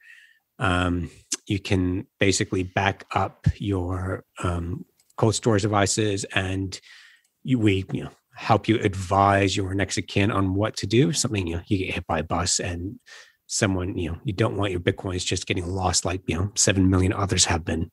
um, 0.61 1.11
you 1.47 1.59
can 1.59 2.07
basically 2.21 2.63
back 2.63 3.07
up 3.13 3.45
your 3.57 4.25
um, 4.45 4.85
cold 5.17 5.35
storage 5.35 5.63
devices 5.63 6.25
and 6.35 6.81
you, 7.43 7.59
we 7.59 7.85
you 7.93 8.05
know 8.05 8.11
help 8.37 8.69
you 8.69 8.79
advise 8.79 9.57
your 9.57 9.75
next 9.75 9.99
of 9.99 10.07
kin 10.07 10.31
on 10.31 10.55
what 10.55 10.77
to 10.77 10.87
do. 10.87 11.13
Something 11.13 11.49
you 11.49 11.57
know 11.57 11.63
you 11.67 11.79
get 11.79 11.95
hit 11.95 12.07
by 12.07 12.21
a 12.21 12.25
bus 12.25 12.61
and 12.61 13.01
someone 13.51 13.99
you 13.99 14.09
know 14.09 14.17
you 14.23 14.33
don't 14.33 14.57
want 14.57 14.71
your 14.71 14.81
bitcoins 14.81 15.25
just 15.25 15.45
getting 15.45 15.67
lost 15.67 16.05
like 16.05 16.23
you 16.27 16.37
know 16.37 16.53
7 16.55 16.89
million 16.89 17.13
others 17.13 17.45
have 17.45 17.65
been. 17.65 17.91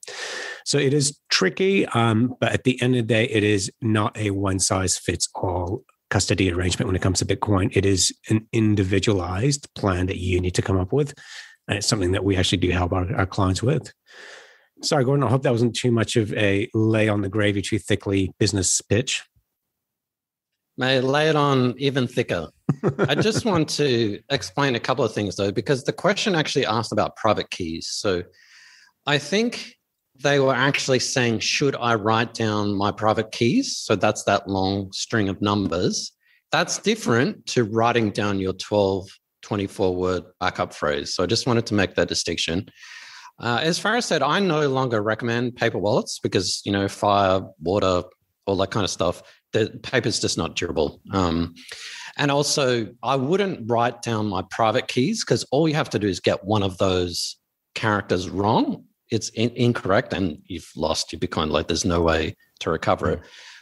So 0.66 0.78
it 0.78 0.94
is 0.94 1.20
tricky 1.30 1.86
um, 1.88 2.36
but 2.40 2.54
at 2.54 2.64
the 2.64 2.80
end 2.82 2.96
of 2.96 3.08
the 3.08 3.14
day 3.14 3.26
it 3.26 3.44
is 3.44 3.72
not 3.82 4.16
a 4.18 4.32
one 4.32 4.60
size 4.60 4.98
fits 4.98 5.28
all 5.34 5.84
custody 6.10 6.52
arrangement 6.52 6.88
when 6.88 6.96
it 6.96 7.02
comes 7.02 7.20
to 7.20 7.26
bitcoin. 7.26 7.76
It 7.76 7.86
is 7.86 8.16
an 8.30 8.48
individualized 8.54 9.68
plan 9.74 10.06
that 10.06 10.18
you 10.18 10.40
need 10.40 10.56
to 10.56 10.62
come 10.62 10.78
up 10.78 10.94
with 10.94 11.14
and 11.68 11.78
it's 11.78 11.88
something 11.88 12.12
that 12.12 12.24
we 12.24 12.38
actually 12.38 12.60
do 12.60 12.70
help 12.70 12.94
our, 12.94 13.14
our 13.16 13.26
clients 13.26 13.64
with. 13.64 13.92
Sorry 14.84 15.04
gordon 15.04 15.24
i 15.24 15.30
hope 15.30 15.42
that 15.42 15.52
wasn't 15.52 15.76
too 15.76 15.92
much 15.92 16.16
of 16.16 16.32
a 16.34 16.70
lay 16.76 17.10
on 17.10 17.22
the 17.22 17.30
gravy 17.30 17.64
too 17.64 17.80
thickly 17.80 18.32
business 18.38 18.80
pitch 18.82 19.24
may 20.78 20.98
I 20.98 21.00
lay 21.00 21.30
it 21.30 21.36
on 21.36 21.74
even 21.78 22.08
thicker 22.08 22.50
I 23.00 23.16
just 23.16 23.46
want 23.52 23.70
to 23.70 24.20
explain 24.30 24.76
a 24.76 24.80
couple 24.80 25.04
of 25.04 25.14
things 25.14 25.36
though, 25.36 25.52
because 25.52 25.84
the 25.84 25.94
question 25.94 26.36
actually 26.36 26.66
asked 26.66 26.92
about 26.92 27.16
private 27.16 27.50
keys. 27.50 27.88
So 27.90 28.24
I 29.06 29.18
think 29.18 29.76
they 30.22 30.40
were 30.40 30.54
actually 30.54 31.00
saying, 31.00 31.40
should 31.40 31.76
I 31.76 31.96
write 31.96 32.34
down 32.34 32.76
my 32.76 32.92
private 32.92 33.32
keys? 33.32 33.78
So 33.78 33.96
that's 33.96 34.24
that 34.24 34.48
long 34.48 34.92
string 34.92 35.30
of 35.30 35.42
numbers. 35.42 36.12
That's 36.52 36.80
different 36.80 37.46
to 37.48 37.64
writing 37.64 38.10
down 38.12 38.40
your 38.40 38.54
12, 38.54 39.08
24 39.44 39.96
word 39.96 40.24
backup 40.40 40.74
phrase. 40.74 41.14
So 41.14 41.24
I 41.24 41.28
just 41.28 41.46
wanted 41.46 41.66
to 41.68 41.74
make 41.74 41.96
that 41.96 42.08
distinction. 42.08 42.68
Uh, 43.40 43.60
as 43.62 43.78
Faris 43.78 44.08
said, 44.08 44.24
I 44.24 44.40
no 44.40 44.68
longer 44.68 45.02
recommend 45.04 45.56
paper 45.56 45.78
wallets 45.78 46.20
because, 46.20 46.62
you 46.66 46.72
know, 46.72 46.88
fire, 46.88 47.42
water, 47.62 48.04
all 48.48 48.56
that 48.56 48.72
kind 48.72 48.84
of 48.84 48.90
stuff 48.90 49.22
the 49.54 49.80
paper's 49.84 50.20
just 50.20 50.38
not 50.38 50.56
durable. 50.56 51.02
Um, 51.12 51.56
and 52.18 52.32
also, 52.32 52.88
I 53.04 53.16
wouldn't 53.16 53.70
write 53.70 54.02
down 54.02 54.28
my 54.28 54.44
private 54.50 54.88
keys 54.88 55.24
because 55.24 55.44
all 55.52 55.68
you 55.68 55.76
have 55.76 55.90
to 55.92 56.00
do 56.00 56.08
is 56.08 56.20
get 56.20 56.44
one 56.44 56.64
of 56.64 56.78
those 56.78 57.38
characters 57.76 58.30
wrong. 58.30 58.84
It's 59.12 59.30
in- 59.30 59.56
incorrect, 59.56 60.14
and 60.14 60.40
you've 60.46 60.70
lost 60.76 61.14
your 61.14 61.20
Bitcoin. 61.20 61.52
Like, 61.52 61.68
there's 61.68 61.86
no 61.86 62.02
way 62.02 62.36
to 62.60 62.72
recover 62.72 63.12
it. 63.12 63.22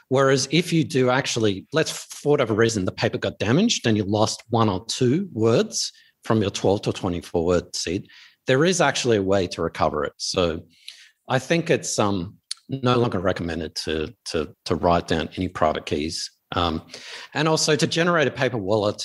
Whereas 0.10 0.48
if 0.51 0.72
you 0.72 0.84
do 0.84 1.10
actually, 1.10 1.65
let's 1.74 1.92
for 1.92 2.30
whatever 2.30 2.54
reason 2.54 2.86
the 2.86 2.92
paper 2.92 3.18
got 3.18 3.39
damaged 3.39 3.88
and 3.88 3.98
you 3.98 4.04
lost 4.04 4.44
one 4.50 4.70
or 4.70 4.86
two 4.86 5.27
words 5.34 5.92
from 6.24 6.42
your 6.42 6.51
12 6.51 6.84
to 6.84 6.94
24 6.94 7.46
word 7.46 7.75
seed, 7.75 8.08
there 8.48 8.65
is 8.65 8.82
actually 8.82 9.18
a 9.18 9.24
way 9.24 9.48
to 9.48 9.62
recover 9.62 10.04
it. 10.04 10.13
So 10.18 10.62
I 11.27 11.39
think 11.39 11.70
it's 11.70 11.98
um, 11.98 12.38
no 12.69 12.98
longer 12.98 13.19
recommended 13.19 13.75
to 13.75 14.13
to 14.25 14.55
to 14.65 14.75
write 14.75 15.07
down 15.07 15.29
any 15.38 15.48
private 15.48 15.86
keys. 15.86 16.31
Um, 16.55 16.84
and 17.34 17.48
also 17.48 17.75
to 17.75 17.88
generate 17.88 18.27
a 18.27 18.31
paper 18.31 18.57
wallet, 18.57 19.03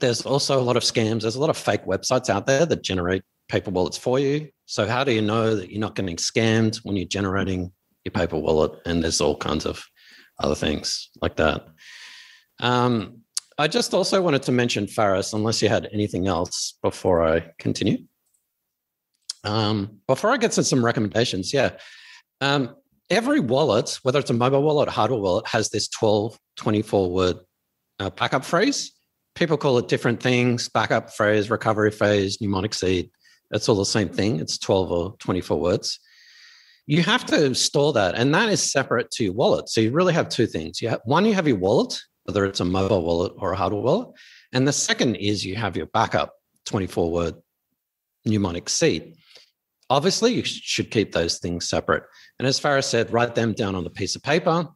there's 0.00 0.22
also 0.22 0.60
a 0.60 0.62
lot 0.62 0.76
of 0.76 0.82
scams. 0.82 1.22
There's 1.22 1.36
a 1.36 1.40
lot 1.40 1.50
of 1.50 1.56
fake 1.56 1.84
websites 1.86 2.28
out 2.28 2.46
there 2.46 2.66
that 2.66 2.82
generate 2.82 3.22
paper 3.48 3.70
wallets 3.70 3.96
for 3.96 4.18
you. 4.18 4.48
So 4.66 4.86
how 4.86 5.04
do 5.04 5.12
you 5.12 5.22
know 5.22 5.54
that 5.56 5.70
you're 5.70 5.80
not 5.80 5.94
getting 5.94 6.16
scammed 6.16 6.80
when 6.84 6.96
you're 6.96 7.06
generating 7.06 7.72
your 8.04 8.12
paper 8.12 8.36
wallet? 8.36 8.72
And 8.86 9.02
there's 9.02 9.20
all 9.20 9.36
kinds 9.36 9.66
of 9.66 9.84
other 10.38 10.54
things 10.54 11.10
like 11.22 11.36
that. 11.36 11.66
Um, 12.60 13.20
I 13.56 13.68
just 13.68 13.94
also 13.94 14.20
wanted 14.20 14.42
to 14.44 14.52
mention 14.52 14.86
Faris, 14.86 15.32
unless 15.32 15.62
you 15.62 15.68
had 15.68 15.88
anything 15.92 16.26
else 16.26 16.76
before 16.82 17.24
I 17.24 17.52
continue. 17.58 17.98
Um, 19.44 20.00
before 20.08 20.30
I 20.30 20.38
get 20.38 20.52
to 20.52 20.64
some 20.64 20.84
recommendations, 20.84 21.52
yeah. 21.52 21.72
Um, 22.40 22.74
every 23.10 23.40
wallet, 23.40 23.98
whether 24.02 24.18
it's 24.18 24.30
a 24.30 24.34
mobile 24.34 24.62
wallet 24.62 24.88
or 24.88 24.92
hardware 24.92 25.20
wallet, 25.20 25.46
has 25.46 25.70
this 25.70 25.88
12, 25.88 26.38
24 26.56 27.10
word 27.10 27.36
uh, 27.98 28.10
backup 28.10 28.44
phrase. 28.44 28.92
People 29.34 29.56
call 29.56 29.78
it 29.78 29.88
different 29.88 30.22
things 30.22 30.68
backup 30.68 31.12
phrase, 31.12 31.50
recovery 31.50 31.90
phrase, 31.90 32.40
mnemonic 32.40 32.74
seed. 32.74 33.10
It's 33.50 33.68
all 33.68 33.76
the 33.76 33.84
same 33.84 34.08
thing. 34.08 34.40
It's 34.40 34.58
12 34.58 34.90
or 34.90 35.16
24 35.18 35.60
words. 35.60 35.98
You 36.86 37.02
have 37.02 37.24
to 37.26 37.54
store 37.54 37.92
that, 37.94 38.14
and 38.14 38.34
that 38.34 38.50
is 38.50 38.62
separate 38.62 39.10
to 39.12 39.24
your 39.24 39.32
wallet. 39.32 39.68
So 39.68 39.80
you 39.80 39.90
really 39.90 40.12
have 40.12 40.28
two 40.28 40.46
things. 40.46 40.82
You 40.82 40.90
have 40.90 41.00
one, 41.04 41.24
you 41.24 41.34
have 41.34 41.48
your 41.48 41.56
wallet, 41.56 41.98
whether 42.24 42.44
it's 42.44 42.60
a 42.60 42.64
mobile 42.64 43.02
wallet 43.02 43.32
or 43.36 43.52
a 43.52 43.56
hardware 43.56 43.82
wallet. 43.82 44.08
And 44.52 44.68
the 44.68 44.72
second 44.72 45.16
is 45.16 45.44
you 45.44 45.56
have 45.56 45.76
your 45.76 45.86
backup 45.86 46.34
24 46.66 47.10
word 47.10 47.34
mnemonic 48.24 48.68
seed. 48.68 49.16
Obviously, 49.90 50.34
you 50.34 50.42
should 50.44 50.90
keep 50.90 51.12
those 51.12 51.38
things 51.38 51.68
separate. 51.68 52.04
And 52.38 52.48
as 52.48 52.58
Faris 52.58 52.86
said, 52.86 53.12
write 53.12 53.34
them 53.34 53.52
down 53.52 53.74
on 53.74 53.86
a 53.86 53.90
piece 53.90 54.16
of 54.16 54.22
paper. 54.22 54.68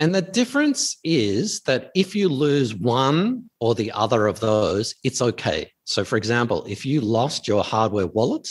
And 0.00 0.14
the 0.14 0.22
difference 0.22 0.96
is 1.02 1.60
that 1.62 1.90
if 1.94 2.14
you 2.14 2.28
lose 2.28 2.74
one 2.74 3.50
or 3.58 3.74
the 3.74 3.90
other 3.92 4.26
of 4.26 4.38
those, 4.38 4.94
it's 5.02 5.20
okay. 5.20 5.72
So, 5.84 6.04
for 6.04 6.16
example, 6.16 6.64
if 6.68 6.86
you 6.86 7.00
lost 7.00 7.48
your 7.48 7.64
hardware 7.64 8.06
wallet, 8.06 8.48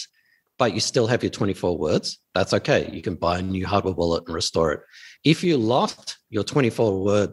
but 0.58 0.74
you 0.74 0.80
still 0.80 1.08
have 1.08 1.24
your 1.24 1.30
24 1.30 1.78
words, 1.78 2.20
that's 2.34 2.54
okay. 2.54 2.90
You 2.92 3.02
can 3.02 3.16
buy 3.16 3.40
a 3.40 3.42
new 3.42 3.66
hardware 3.66 3.94
wallet 3.94 4.24
and 4.26 4.36
restore 4.36 4.72
it. 4.72 4.82
If 5.24 5.44
you 5.44 5.58
lost 5.58 6.18
your 6.30 6.44
24 6.44 7.04
word 7.04 7.32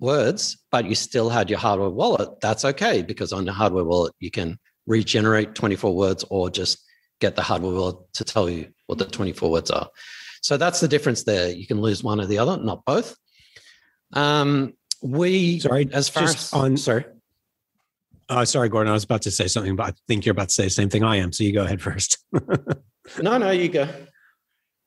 words, 0.00 0.56
but 0.72 0.86
you 0.86 0.94
still 0.94 1.28
had 1.28 1.50
your 1.50 1.58
hardware 1.58 1.90
wallet, 1.90 2.40
that's 2.40 2.64
okay 2.64 3.02
because 3.02 3.32
on 3.32 3.44
the 3.44 3.52
hardware 3.52 3.84
wallet, 3.84 4.14
you 4.18 4.30
can 4.30 4.58
regenerate 4.86 5.54
24 5.54 5.94
words 5.94 6.24
or 6.30 6.50
just 6.50 6.78
get 7.20 7.36
the 7.36 7.42
hardware 7.42 7.92
to 8.14 8.24
tell 8.24 8.48
you 8.48 8.68
what 8.86 8.98
the 8.98 9.04
24 9.04 9.50
words 9.50 9.70
are. 9.70 9.88
So 10.42 10.56
that's 10.56 10.80
the 10.80 10.88
difference 10.88 11.24
there. 11.24 11.50
You 11.50 11.66
can 11.66 11.80
lose 11.80 12.02
one 12.02 12.20
or 12.20 12.26
the 12.26 12.38
other, 12.38 12.56
not 12.56 12.84
both. 12.84 13.16
Um, 14.12 14.74
we 15.02 15.60
sorry, 15.60 15.88
as 15.92 16.08
far 16.08 16.24
just 16.24 16.52
as 16.52 16.52
on 16.52 16.76
sorry. 16.76 17.04
Uh, 18.28 18.44
sorry, 18.44 18.68
Gordon. 18.68 18.90
I 18.90 18.94
was 18.94 19.04
about 19.04 19.22
to 19.22 19.30
say 19.30 19.48
something, 19.48 19.76
but 19.76 19.86
I 19.86 19.92
think 20.06 20.26
you're 20.26 20.32
about 20.32 20.48
to 20.48 20.54
say 20.54 20.64
the 20.64 20.70
same 20.70 20.90
thing 20.90 21.02
I 21.02 21.16
am. 21.16 21.32
So 21.32 21.44
you 21.44 21.52
go 21.52 21.64
ahead 21.64 21.80
first. 21.80 22.18
no, 23.22 23.38
no, 23.38 23.50
you 23.50 23.68
go. 23.68 23.88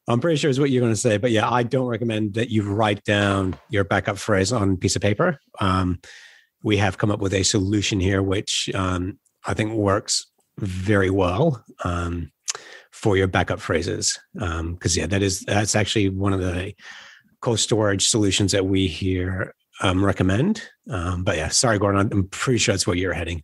I'm 0.08 0.20
pretty 0.20 0.38
sure 0.38 0.50
is 0.50 0.60
what 0.60 0.70
you're 0.70 0.82
going 0.82 0.94
to 0.94 1.00
say, 1.00 1.18
but 1.18 1.32
yeah, 1.32 1.50
I 1.50 1.64
don't 1.64 1.86
recommend 1.86 2.34
that 2.34 2.50
you 2.50 2.64
write 2.64 3.04
down 3.04 3.58
your 3.70 3.84
backup 3.84 4.18
phrase 4.18 4.52
on 4.52 4.72
a 4.72 4.76
piece 4.76 4.96
of 4.96 5.02
paper. 5.02 5.40
Um, 5.60 6.00
we 6.64 6.78
have 6.78 6.98
come 6.98 7.12
up 7.12 7.20
with 7.20 7.34
a 7.34 7.44
solution 7.44 8.00
here, 8.00 8.22
which 8.22 8.70
um, 8.74 9.20
I 9.46 9.54
think 9.54 9.74
works 9.74 10.28
very 10.60 11.10
well 11.10 11.64
um, 11.84 12.32
for 12.92 13.18
your 13.18 13.28
backup 13.28 13.60
phrases. 13.60 14.20
Because 14.34 14.60
um, 14.60 14.78
yeah, 15.02 15.08
that 15.08 15.22
is 15.22 15.42
that's 15.42 15.76
actually 15.76 16.10
one 16.10 16.34
of 16.34 16.42
the 16.42 16.74
cold 17.42 17.60
storage 17.60 18.08
solutions 18.08 18.52
that 18.52 18.66
we 18.66 18.88
here 18.88 19.54
um, 19.82 20.04
recommend. 20.04 20.64
Um, 20.90 21.24
but 21.24 21.38
yeah, 21.38 21.50
sorry, 21.50 21.80
Gordon, 21.80 22.10
I'm 22.12 22.28
pretty 22.28 22.60
sure 22.60 22.74
that's 22.74 22.88
where 22.88 22.96
you're 22.96 23.14
heading. 23.14 23.44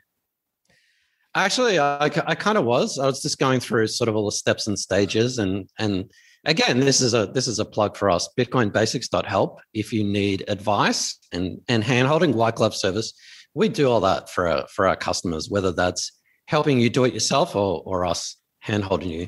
Actually, 1.36 1.78
I, 1.78 2.06
I 2.06 2.36
kind 2.36 2.58
of 2.58 2.66
was. 2.66 2.98
I 2.98 3.06
was 3.06 3.22
just 3.22 3.38
going 3.38 3.60
through 3.60 3.88
sort 3.88 4.08
of 4.08 4.16
all 4.16 4.26
the 4.26 4.32
steps 4.32 4.66
and 4.66 4.78
stages, 4.78 5.38
and 5.38 5.70
and 5.78 6.10
again, 6.46 6.80
this 6.80 7.00
is 7.00 7.14
a 7.14 7.28
this 7.28 7.48
is 7.48 7.60
a 7.60 7.66
plug 7.66 7.96
for 7.96 8.10
us. 8.10 8.28
BitcoinBasics.help. 8.38 9.60
If 9.74 9.94
you 9.94 10.04
need 10.04 10.46
advice 10.48 11.20
and 11.32 11.60
and 11.68 11.84
handholding, 11.84 12.34
white 12.34 12.56
glove 12.56 12.76
service, 12.76 13.14
we 13.54 13.70
do 13.70 13.88
all 13.88 14.00
that 14.00 14.32
for 14.32 14.48
our, 14.48 14.68
for 14.68 14.88
our 14.88 14.96
customers. 14.96 15.48
Whether 15.50 15.72
that's 15.72 16.12
helping 16.48 16.80
you 16.80 16.90
do 16.90 17.04
it 17.04 17.14
yourself 17.14 17.56
or 17.56 17.84
or 17.86 18.06
us 18.06 18.36
handholding 18.66 19.10
you. 19.10 19.28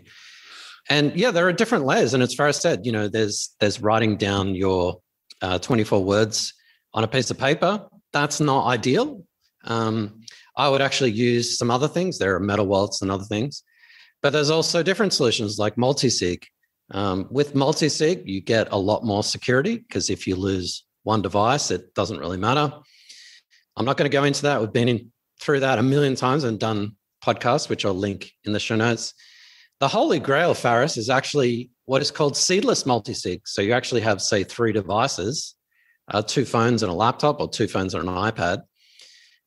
And 0.90 1.16
yeah, 1.16 1.30
there 1.32 1.48
are 1.48 1.54
different 1.54 1.86
layers. 1.86 2.14
And 2.14 2.24
as 2.24 2.34
Faris 2.34 2.60
said, 2.60 2.86
you 2.86 2.92
know, 2.92 3.08
there's 3.08 3.56
there's 3.60 3.80
writing 3.80 4.18
down 4.18 4.56
your 4.56 5.02
uh, 5.42 5.60
24 5.60 6.04
words 6.04 6.54
on 6.94 7.04
a 7.04 7.08
piece 7.08 7.30
of 7.30 7.38
paper. 7.38 7.86
That's 8.12 8.40
not 8.40 8.66
ideal. 8.66 9.24
Um, 9.66 10.22
I 10.58 10.68
would 10.68 10.82
actually 10.82 11.12
use 11.12 11.58
some 11.58 11.70
other 11.70 11.88
things. 11.88 12.18
There 12.18 12.36
are 12.36 12.40
metal 12.40 12.66
wallets 12.66 13.02
and 13.02 13.12
other 13.12 13.24
things, 13.24 13.64
but 14.22 14.32
there's 14.32 14.50
also 14.50 14.84
different 14.84 15.14
solutions 15.14 15.60
like 15.60 15.78
multi-sig. 15.78 16.46
Um, 16.92 17.28
with 17.30 17.54
multi-sig, 17.54 18.28
you 18.28 18.42
get 18.42 18.72
a 18.72 18.78
lot 18.78 19.06
more 19.06 19.24
security 19.24 19.78
because 19.78 20.10
if 20.10 20.26
you 20.26 20.36
lose 20.36 20.86
one 21.04 21.22
device, 21.22 21.70
it 21.70 21.94
doesn't 21.94 22.18
really 22.18 22.38
matter. 22.38 22.74
I'm 23.78 23.86
not 23.86 23.96
going 23.96 24.10
to 24.10 24.18
go 24.18 24.24
into 24.24 24.42
that. 24.44 24.60
We've 24.60 24.74
been 24.74 24.90
in, 24.90 25.12
through 25.40 25.62
that 25.62 25.80
a 25.80 25.84
million 25.84 26.16
times 26.16 26.44
and 26.44 26.60
done 26.60 26.96
podcasts, 27.24 27.70
which 27.70 27.86
I'll 27.86 27.94
link 27.94 28.32
in 28.46 28.54
the 28.54 28.60
show 28.60 28.76
notes. 28.76 29.14
The 29.80 29.88
holy 29.88 30.20
grail, 30.20 30.54
Faris, 30.54 30.98
is 30.98 31.10
actually 31.10 31.72
what 31.86 32.02
is 32.02 32.12
called 32.12 32.36
seedless 32.36 32.86
multi-sig. 32.86 33.48
So 33.48 33.62
you 33.62 33.74
actually 33.74 34.02
have, 34.02 34.22
say, 34.22 34.44
three 34.44 34.74
devices, 34.74 35.56
uh, 36.10 36.22
two 36.22 36.46
phones 36.46 36.84
and 36.84 36.92
a 36.92 36.96
laptop, 36.96 37.40
or 37.40 37.50
two 37.50 37.68
phones 37.68 37.94
and 37.94 38.08
an 38.08 38.16
iPad, 38.16 38.64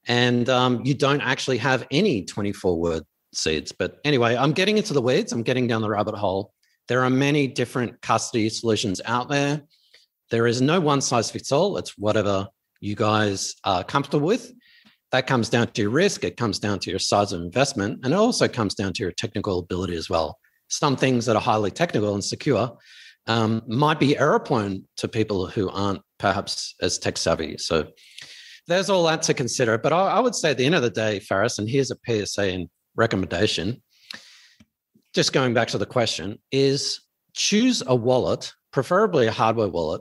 and 0.07 0.49
um, 0.49 0.83
you 0.85 0.95
don't 0.95 1.21
actually 1.21 1.59
have 1.59 1.87
any 1.91 2.25
24 2.25 2.79
word 2.79 3.02
seeds. 3.35 3.73
But 3.73 3.99
anyway, 4.05 4.37
I'm 4.37 4.52
getting 4.52 4.79
into 4.79 4.95
the 4.95 5.02
weeds. 5.02 5.33
I'm 5.33 5.43
getting 5.43 5.67
down 5.67 5.83
the 5.83 5.91
rabbit 5.91 6.14
hole. 6.14 6.52
There 6.88 7.05
are 7.05 7.11
many 7.11 7.47
different 7.47 8.00
custody 8.02 8.49
solutions 8.49 9.00
out 9.05 9.29
there. 9.29 9.62
There 10.31 10.47
is 10.47 10.61
no 10.61 10.81
one 10.81 11.00
size 11.00 11.31
fits 11.31 11.52
all. 11.52 11.76
It's 11.76 11.97
whatever 11.97 12.49
you 12.81 12.97
guys 12.97 13.55
are 13.64 13.85
comfortable 13.85 14.26
with. 14.26 14.52
That 15.12 15.26
comes 15.26 15.50
down 15.50 15.69
to 15.69 15.83
your 15.83 15.90
risk. 15.90 16.25
It 16.25 16.38
comes 16.38 16.59
down 16.59 16.78
to 16.81 16.90
your 16.90 16.99
size 16.99 17.33
of 17.33 17.42
investment. 17.42 18.00
And 18.02 18.14
it 18.14 18.16
also 18.16 18.49
comes 18.49 18.75
down 18.75 18.95
to 18.95 19.02
your 19.02 19.12
technical 19.12 19.59
ability 19.59 19.95
as 19.95 20.09
well. 20.09 20.38
Some 20.69 20.97
things 20.97 21.26
that 21.26 21.37
are 21.37 21.42
highly 21.42 21.71
technical 21.71 22.14
and 22.14 22.25
secure 22.25 22.78
um, 23.26 23.62
might 23.69 24.00
be 24.00 24.16
error 24.16 24.40
prone 24.40 24.85
to 24.97 25.09
people 25.09 25.47
who 25.47 25.69
aren't 25.69 26.00
perhaps 26.19 26.75
as 26.81 26.99
tech 26.99 27.19
savvy. 27.19 27.59
So 27.59 27.88
there's 28.66 28.88
all 28.88 29.04
that 29.04 29.23
to 29.23 29.35
consider. 29.35 29.76
But 29.76 29.92
I, 29.92 30.09
I 30.09 30.21
would 30.21 30.35
say 30.35 30.50
at 30.50 30.59
the 30.59 30.64
end 30.64 30.75
of 30.75 30.83
the 30.83 30.90
day, 30.90 31.21
Faris, 31.21 31.59
and 31.59 31.69
here's 31.69 31.90
a 31.90 31.97
PSA 32.07 32.42
and 32.42 32.69
recommendation, 32.97 33.83
just 35.14 35.35
going 35.35 35.52
back 35.52 35.69
to 35.69 35.78
the 35.78 35.87
question, 35.87 36.38
is 36.50 37.00
choose 37.35 37.83
a 37.87 37.95
wallet, 37.95 38.54
preferably 38.73 39.26
a 39.26 39.33
hardware 39.33 39.69
wallet, 39.69 40.00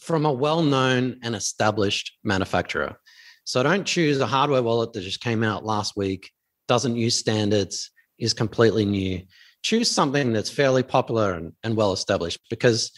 from 0.00 0.26
a 0.26 0.32
well 0.32 0.62
known 0.62 1.18
and 1.22 1.34
established 1.34 2.12
manufacturer. 2.22 2.96
So 3.44 3.62
don't 3.62 3.86
choose 3.86 4.20
a 4.20 4.26
hardware 4.26 4.62
wallet 4.62 4.92
that 4.92 5.02
just 5.02 5.20
came 5.20 5.42
out 5.42 5.64
last 5.64 5.96
week, 5.96 6.30
doesn't 6.68 6.96
use 6.96 7.16
standards, 7.16 7.90
is 8.18 8.34
completely 8.34 8.84
new. 8.84 9.22
Choose 9.62 9.90
something 9.90 10.32
that's 10.32 10.50
fairly 10.50 10.82
popular 10.82 11.34
and, 11.34 11.52
and 11.62 11.76
well 11.76 11.92
established 11.92 12.40
because 12.48 12.92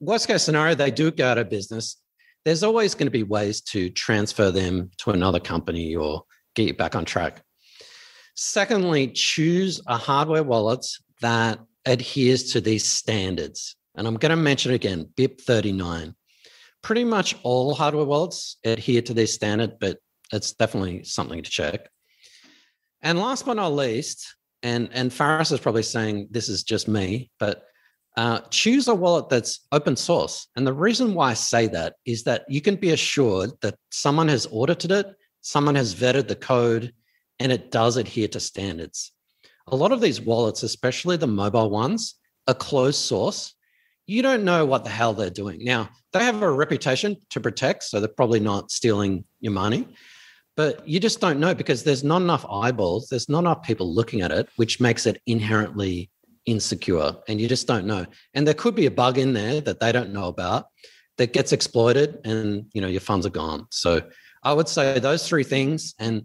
worst 0.00 0.26
case 0.26 0.42
scenario, 0.42 0.74
they 0.74 0.90
do 0.90 1.10
go 1.10 1.26
out 1.26 1.38
of 1.38 1.50
business 1.50 1.96
there's 2.48 2.62
always 2.62 2.94
going 2.94 3.06
to 3.06 3.10
be 3.10 3.22
ways 3.22 3.60
to 3.60 3.90
transfer 3.90 4.50
them 4.50 4.90
to 4.96 5.10
another 5.10 5.38
company 5.38 5.94
or 5.94 6.22
get 6.54 6.66
you 6.66 6.74
back 6.74 6.94
on 6.96 7.04
track. 7.04 7.42
Secondly, 8.34 9.08
choose 9.08 9.80
a 9.86 9.98
hardware 9.98 10.42
wallet 10.42 10.86
that 11.20 11.58
adheres 11.84 12.52
to 12.52 12.60
these 12.62 12.88
standards. 12.88 13.76
And 13.96 14.06
I'm 14.06 14.14
going 14.14 14.30
to 14.30 14.36
mention 14.36 14.72
again 14.72 15.10
BIP 15.14 15.40
39. 15.42 16.14
Pretty 16.88 17.04
much 17.04 17.36
all 17.42 17.74
hardware 17.74 18.06
wallets 18.06 18.56
adhere 18.64 19.02
to 19.02 19.12
this 19.12 19.34
standard, 19.34 19.78
but 19.78 19.98
it's 20.32 20.54
definitely 20.54 21.04
something 21.04 21.42
to 21.42 21.50
check. 21.50 21.86
And 23.02 23.18
last 23.18 23.44
but 23.44 23.56
not 23.56 23.74
least, 23.74 24.34
and, 24.62 24.88
and 24.94 25.12
Faris 25.12 25.52
is 25.52 25.60
probably 25.60 25.82
saying 25.82 26.28
this 26.30 26.48
is 26.48 26.62
just 26.62 26.88
me, 26.88 27.30
but 27.38 27.64
uh, 28.16 28.40
choose 28.48 28.88
a 28.88 28.94
wallet 28.94 29.28
that's 29.28 29.66
open 29.70 29.96
source. 29.96 30.48
And 30.56 30.66
the 30.66 30.72
reason 30.72 31.12
why 31.12 31.32
I 31.32 31.34
say 31.34 31.66
that 31.66 31.96
is 32.06 32.22
that 32.22 32.46
you 32.48 32.62
can 32.62 32.76
be 32.76 32.92
assured 32.92 33.50
that 33.60 33.74
someone 33.90 34.28
has 34.28 34.48
audited 34.50 34.90
it, 34.90 35.14
someone 35.42 35.74
has 35.74 35.94
vetted 35.94 36.26
the 36.26 36.36
code, 36.36 36.94
and 37.38 37.52
it 37.52 37.70
does 37.70 37.98
adhere 37.98 38.28
to 38.28 38.40
standards. 38.40 39.12
A 39.66 39.76
lot 39.76 39.92
of 39.92 40.00
these 40.00 40.22
wallets, 40.22 40.62
especially 40.62 41.18
the 41.18 41.26
mobile 41.26 41.68
ones, 41.68 42.14
are 42.46 42.54
closed 42.54 43.00
source. 43.00 43.52
You 44.08 44.22
don't 44.22 44.42
know 44.42 44.64
what 44.64 44.84
the 44.84 44.90
hell 44.90 45.12
they're 45.12 45.28
doing. 45.28 45.62
Now, 45.62 45.90
they 46.14 46.24
have 46.24 46.40
a 46.40 46.50
reputation 46.50 47.18
to 47.28 47.40
protect, 47.40 47.84
so 47.84 48.00
they're 48.00 48.08
probably 48.08 48.40
not 48.40 48.70
stealing 48.70 49.24
your 49.40 49.52
money, 49.52 49.86
but 50.56 50.88
you 50.88 50.98
just 50.98 51.20
don't 51.20 51.38
know 51.38 51.54
because 51.54 51.84
there's 51.84 52.02
not 52.02 52.22
enough 52.22 52.46
eyeballs, 52.50 53.08
there's 53.08 53.28
not 53.28 53.40
enough 53.40 53.62
people 53.62 53.94
looking 53.94 54.22
at 54.22 54.32
it, 54.32 54.48
which 54.56 54.80
makes 54.80 55.04
it 55.04 55.20
inherently 55.26 56.10
insecure 56.46 57.12
and 57.28 57.38
you 57.38 57.46
just 57.46 57.66
don't 57.66 57.84
know. 57.84 58.06
And 58.32 58.46
there 58.46 58.54
could 58.54 58.74
be 58.74 58.86
a 58.86 58.90
bug 58.90 59.18
in 59.18 59.34
there 59.34 59.60
that 59.60 59.78
they 59.78 59.92
don't 59.92 60.14
know 60.14 60.28
about 60.28 60.68
that 61.18 61.34
gets 61.34 61.52
exploited 61.52 62.18
and 62.24 62.64
you 62.72 62.80
know 62.80 62.88
your 62.88 63.02
funds 63.02 63.26
are 63.26 63.30
gone. 63.30 63.66
So 63.70 64.02
i 64.42 64.52
would 64.52 64.68
say 64.68 64.98
those 64.98 65.28
three 65.28 65.44
things 65.44 65.94
and 65.98 66.22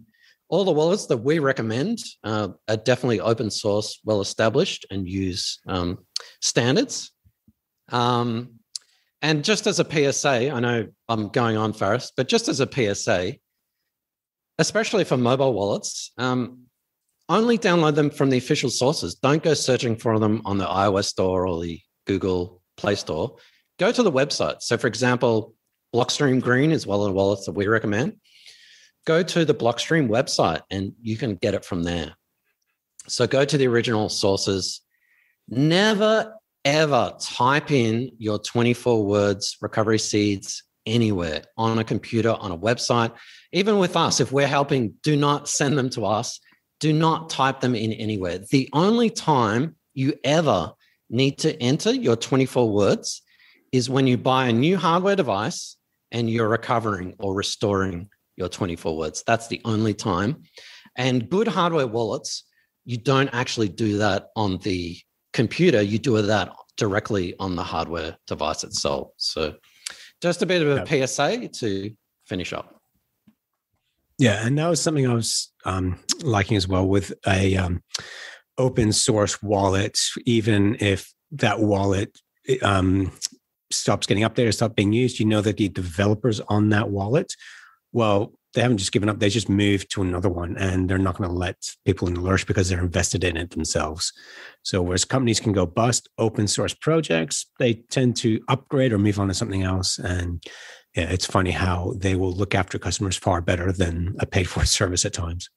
all 0.48 0.64
the 0.64 0.72
wallets 0.72 1.06
that 1.06 1.16
we 1.16 1.38
recommend 1.38 1.98
uh, 2.22 2.48
are 2.68 2.76
definitely 2.76 3.20
open 3.20 3.50
source 3.50 4.00
well 4.04 4.20
established 4.20 4.86
and 4.90 5.08
use 5.08 5.58
um, 5.66 5.98
standards 6.40 7.10
um, 7.90 8.50
and 9.22 9.44
just 9.44 9.66
as 9.66 9.80
a 9.80 10.12
psa 10.12 10.50
i 10.50 10.60
know 10.60 10.86
i'm 11.08 11.28
going 11.28 11.56
on 11.56 11.72
Faris 11.72 12.12
but 12.16 12.28
just 12.28 12.48
as 12.48 12.60
a 12.60 12.94
psa 12.94 13.38
especially 14.58 15.04
for 15.04 15.16
mobile 15.16 15.52
wallets 15.52 16.12
um, 16.18 16.64
only 17.28 17.58
download 17.58 17.94
them 17.94 18.10
from 18.10 18.30
the 18.30 18.38
official 18.38 18.70
sources. 18.70 19.14
Don't 19.14 19.42
go 19.42 19.54
searching 19.54 19.96
for 19.96 20.18
them 20.18 20.42
on 20.44 20.58
the 20.58 20.66
iOS 20.66 21.06
store 21.06 21.46
or 21.46 21.62
the 21.62 21.80
Google 22.06 22.60
Play 22.76 22.94
Store. 22.94 23.36
Go 23.78 23.90
to 23.90 24.02
the 24.02 24.12
website. 24.12 24.60
So, 24.62 24.76
for 24.76 24.86
example, 24.86 25.54
Blockstream 25.94 26.40
Green 26.40 26.70
is 26.70 26.86
one 26.86 27.00
of 27.00 27.06
the 27.06 27.12
wallets 27.12 27.46
that 27.46 27.52
we 27.52 27.66
recommend. 27.66 28.16
Go 29.06 29.22
to 29.22 29.44
the 29.44 29.54
Blockstream 29.54 30.08
website 30.08 30.62
and 30.70 30.92
you 31.00 31.16
can 31.16 31.36
get 31.36 31.54
it 31.54 31.64
from 31.64 31.82
there. 31.82 32.14
So, 33.08 33.26
go 33.26 33.44
to 33.44 33.56
the 33.56 33.68
original 33.68 34.08
sources. 34.08 34.82
Never, 35.48 36.34
ever 36.64 37.14
type 37.20 37.70
in 37.70 38.10
your 38.18 38.38
24 38.38 39.04
words 39.04 39.56
recovery 39.60 39.98
seeds 39.98 40.62
anywhere 40.86 41.42
on 41.56 41.78
a 41.78 41.84
computer, 41.84 42.30
on 42.30 42.52
a 42.52 42.58
website. 42.58 43.12
Even 43.52 43.78
with 43.78 43.96
us, 43.96 44.20
if 44.20 44.32
we're 44.32 44.46
helping, 44.46 44.94
do 45.02 45.16
not 45.16 45.48
send 45.48 45.78
them 45.78 45.90
to 45.90 46.04
us 46.04 46.40
do 46.80 46.92
not 46.92 47.30
type 47.30 47.60
them 47.60 47.74
in 47.74 47.92
anywhere. 47.94 48.38
The 48.38 48.68
only 48.74 49.08
time 49.08 49.76
you 49.94 50.14
ever 50.22 50.72
need 51.08 51.38
to 51.38 51.58
enter 51.62 51.92
your 51.92 52.14
24 52.14 52.70
words 52.70 53.22
is 53.72 53.88
when 53.88 54.06
you 54.06 54.18
buy 54.18 54.48
a 54.48 54.52
new 54.52 54.76
hardware 54.76 55.16
device 55.16 55.76
and 56.12 56.28
you're 56.28 56.48
recovering 56.48 57.14
or 57.18 57.34
restoring 57.34 58.10
your 58.36 58.50
24 58.50 58.98
words. 58.98 59.24
That's 59.26 59.48
the 59.48 59.62
only 59.64 59.94
time. 59.94 60.42
And 60.96 61.30
good 61.30 61.48
hardware 61.48 61.86
wallets, 61.86 62.44
you 62.84 62.98
don't 62.98 63.30
actually 63.32 63.68
do 63.68 63.96
that 63.98 64.26
on 64.36 64.58
the 64.58 64.98
computer, 65.34 65.82
you 65.82 65.98
do 65.98 66.20
that 66.22 66.50
directly 66.78 67.34
on 67.38 67.56
the 67.56 67.62
hardware 67.62 68.16
device 68.26 68.64
itself. 68.64 69.10
So, 69.18 69.56
just 70.22 70.40
a 70.40 70.46
bit 70.46 70.62
of 70.62 70.68
a 70.68 70.90
yep. 70.90 71.08
PSA 71.08 71.48
to 71.48 71.90
finish 72.26 72.54
up. 72.54 72.80
Yeah, 74.18 74.46
and 74.46 74.56
that 74.58 74.68
was 74.68 74.80
something 74.80 75.06
I 75.06 75.12
was 75.12 75.52
um, 75.64 75.98
liking 76.22 76.56
as 76.56 76.68
well 76.68 76.86
with 76.86 77.12
a 77.26 77.56
um, 77.56 77.82
open 78.56 78.92
source 78.92 79.42
wallet. 79.42 79.98
Even 80.24 80.76
if 80.80 81.12
that 81.32 81.60
wallet 81.60 82.16
um, 82.62 83.12
stops 83.70 84.06
getting 84.06 84.22
updated, 84.22 84.54
stops 84.54 84.74
being 84.74 84.92
used, 84.92 85.18
you 85.18 85.26
know 85.26 85.40
that 85.40 85.56
the 85.56 85.68
developers 85.68 86.40
on 86.40 86.70
that 86.70 86.90
wallet, 86.90 87.34
well, 87.92 88.32
they 88.54 88.62
haven't 88.62 88.78
just 88.78 88.92
given 88.92 89.08
up; 89.08 89.18
they 89.18 89.28
just 89.28 89.48
moved 89.48 89.90
to 89.92 90.02
another 90.02 90.28
one, 90.28 90.56
and 90.56 90.88
they're 90.88 90.98
not 90.98 91.16
going 91.16 91.28
to 91.28 91.36
let 91.36 91.56
people 91.84 92.08
in 92.08 92.14
the 92.14 92.20
lurch 92.20 92.46
because 92.46 92.68
they're 92.68 92.80
invested 92.80 93.24
in 93.24 93.36
it 93.36 93.50
themselves. 93.50 94.12
So, 94.62 94.80
whereas 94.82 95.04
companies 95.04 95.40
can 95.40 95.52
go 95.52 95.66
bust, 95.66 96.08
open 96.18 96.46
source 96.46 96.74
projects 96.74 97.46
they 97.58 97.74
tend 97.74 98.16
to 98.18 98.40
upgrade 98.48 98.92
or 98.92 98.98
move 98.98 99.18
on 99.18 99.28
to 99.28 99.34
something 99.34 99.62
else, 99.62 99.98
and 99.98 100.42
yeah, 100.94 101.10
it's 101.10 101.26
funny 101.26 101.50
how 101.50 101.94
they 101.96 102.14
will 102.14 102.32
look 102.32 102.54
after 102.54 102.78
customers 102.78 103.16
far 103.16 103.40
better 103.40 103.72
than 103.72 104.14
a 104.20 104.26
paid 104.26 104.48
for 104.48 104.64
service 104.64 105.04
at 105.04 105.12
times. 105.12 105.50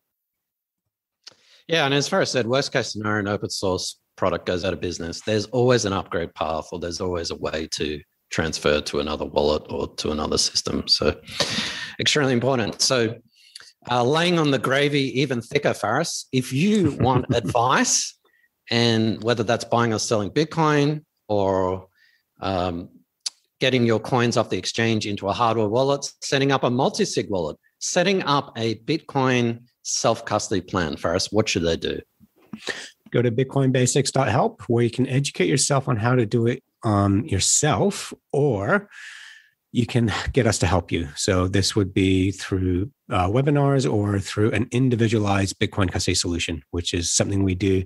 Yeah, 1.68 1.86
and 1.86 1.94
as 1.94 2.08
Faris 2.08 2.32
said, 2.32 2.48
worst 2.48 2.72
case 2.72 2.94
scenario, 2.94 3.20
an 3.20 3.28
open 3.28 3.50
source 3.50 4.00
product 4.16 4.46
goes 4.46 4.66
out 4.66 4.74
of 4.74 4.82
business. 4.82 5.22
There's 5.22 5.46
always 5.48 5.86
an 5.86 5.94
upgrade 5.94 6.34
path, 6.34 6.70
or 6.72 6.80
there's 6.80 7.02
always 7.02 7.30
a 7.30 7.36
way 7.36 7.68
to 7.74 8.02
transfer 8.30 8.82
to 8.82 9.00
another 9.00 9.26
wallet 9.26 9.64
or 9.70 9.88
to 9.96 10.12
another 10.12 10.38
system. 10.38 10.88
So, 10.88 11.20
extremely 12.00 12.34
important. 12.34 12.82
So, 12.82 13.16
uh, 13.90 14.04
laying 14.04 14.38
on 14.38 14.52
the 14.52 14.60
gravy 14.60 15.22
even 15.22 15.42
thicker, 15.42 15.74
Faris. 15.74 16.28
If 16.32 16.52
you 16.52 16.92
want 17.00 17.26
advice, 17.34 18.18
and 18.70 19.24
whether 19.24 19.44
that's 19.44 19.64
buying 19.66 19.94
or 19.94 20.00
selling 20.00 20.30
Bitcoin 20.30 21.04
or 21.30 21.88
um, 22.42 22.90
getting 23.60 23.86
your 23.86 24.00
coins 24.00 24.38
off 24.38 24.50
the 24.50 24.58
exchange 24.58 25.06
into 25.06 25.28
a 25.28 25.34
hardware 25.34 25.68
wallet, 25.68 26.12
setting 26.22 26.52
up 26.52 26.64
a 26.64 26.70
multi 26.70 27.06
sig 27.06 27.30
wallet, 27.30 27.58
setting 27.80 28.24
up 28.24 28.52
a 28.58 28.76
Bitcoin 28.80 29.64
self 29.84 30.26
custody 30.26 30.62
plan. 30.62 30.98
Faris, 30.98 31.32
what 31.32 31.48
should 31.48 31.64
they 31.64 31.78
do? 31.78 32.00
Go 33.12 33.22
to 33.22 33.32
bitcoinbasics.help 33.32 34.64
where 34.68 34.84
you 34.84 34.92
can 34.92 35.08
educate 35.08 35.48
yourself 35.48 35.88
on 35.88 35.96
how 35.96 36.16
to 36.16 36.26
do 36.26 36.48
it 36.48 36.62
um, 36.84 37.26
yourself, 37.26 38.14
or 38.32 38.90
you 39.72 39.86
can 39.86 40.12
get 40.34 40.48
us 40.48 40.60
to 40.60 40.68
help 40.68 40.92
you. 40.92 41.10
So 41.16 41.48
this 41.48 41.76
would 41.76 41.94
be 41.94 42.32
through 42.32 42.92
uh, 43.12 43.28
webinars 43.28 43.92
or 43.92 44.20
through 44.20 44.52
an 44.52 44.68
individualized 44.72 45.60
Bitcoin 45.60 45.92
custody 45.92 46.16
solution, 46.16 46.64
which 46.72 46.94
is 46.94 47.12
something 47.12 47.44
we 47.44 47.56
do 47.56 47.84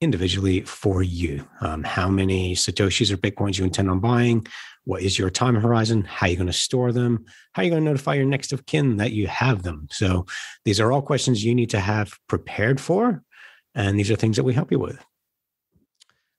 individually 0.00 0.60
for 0.60 1.02
you. 1.02 1.46
Um, 1.60 1.82
how 1.82 2.08
many 2.08 2.54
Satoshis 2.54 3.10
or 3.10 3.16
Bitcoins 3.16 3.58
you 3.58 3.64
intend 3.64 3.90
on 3.90 4.00
buying, 4.00 4.46
what 4.84 5.02
is 5.02 5.18
your 5.18 5.30
time 5.30 5.54
horizon? 5.54 6.04
How 6.04 6.26
are 6.26 6.30
you 6.30 6.36
going 6.36 6.46
to 6.46 6.52
store 6.52 6.92
them? 6.92 7.24
How 7.52 7.62
are 7.62 7.64
you 7.64 7.70
going 7.70 7.84
to 7.84 7.90
notify 7.90 8.14
your 8.14 8.26
next 8.26 8.52
of 8.52 8.66
kin 8.66 8.98
that 8.98 9.12
you 9.12 9.26
have 9.26 9.62
them? 9.62 9.88
So 9.90 10.26
these 10.64 10.78
are 10.78 10.92
all 10.92 11.02
questions 11.02 11.44
you 11.44 11.54
need 11.54 11.70
to 11.70 11.80
have 11.80 12.18
prepared 12.28 12.80
for. 12.80 13.22
And 13.74 13.98
these 13.98 14.10
are 14.10 14.16
things 14.16 14.36
that 14.36 14.44
we 14.44 14.52
help 14.52 14.70
you 14.70 14.78
with. 14.78 15.02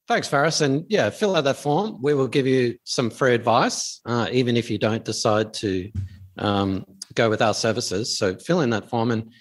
Thanks, 0.08 0.28
Faris. 0.28 0.62
And 0.62 0.86
yeah, 0.88 1.10
fill 1.10 1.36
out 1.36 1.46
that 1.46 1.58
form. 1.58 2.00
We 2.02 2.14
will 2.14 2.28
give 2.28 2.46
you 2.46 2.78
some 2.84 3.10
free 3.10 3.34
advice, 3.34 4.02
uh, 4.06 4.28
even 4.32 4.56
if 4.56 4.70
you 4.70 4.78
don't 4.78 5.04
decide 5.04 5.54
to 5.56 5.92
um, 6.38 6.86
go 7.16 7.30
with 7.30 7.42
our 7.42 7.56
services. 7.56 8.18
So 8.18 8.36
fill 8.36 8.62
in 8.62 8.70
that 8.70 8.90
form. 8.90 9.12
And 9.12 9.32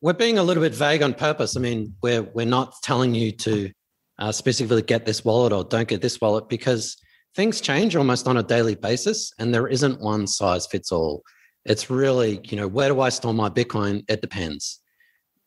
we're 0.00 0.12
being 0.12 0.38
a 0.38 0.42
little 0.42 0.62
bit 0.62 0.74
vague 0.74 1.02
on 1.02 1.14
purpose. 1.14 1.56
I 1.56 1.60
mean, 1.60 1.94
we're, 2.02 2.22
we're 2.22 2.46
not 2.46 2.74
telling 2.82 3.14
you 3.14 3.32
to 3.32 3.72
uh, 4.18 4.30
specifically 4.30 4.82
get 4.82 5.06
this 5.06 5.24
wallet 5.24 5.52
or 5.52 5.64
don't 5.64 5.88
get 5.88 6.00
this 6.02 6.20
wallet 6.20 6.48
because 6.48 6.96
things 7.34 7.60
change 7.60 7.96
almost 7.96 8.28
on 8.28 8.36
a 8.36 8.42
daily 8.42 8.74
basis 8.74 9.32
and 9.38 9.54
there 9.54 9.68
isn't 9.68 10.00
one 10.00 10.26
size 10.26 10.66
fits 10.66 10.92
all 10.92 11.22
it's 11.64 11.90
really 11.90 12.40
you 12.44 12.56
know 12.56 12.68
where 12.68 12.88
do 12.88 13.00
i 13.00 13.08
store 13.08 13.34
my 13.34 13.48
bitcoin 13.48 14.04
it 14.08 14.20
depends 14.20 14.80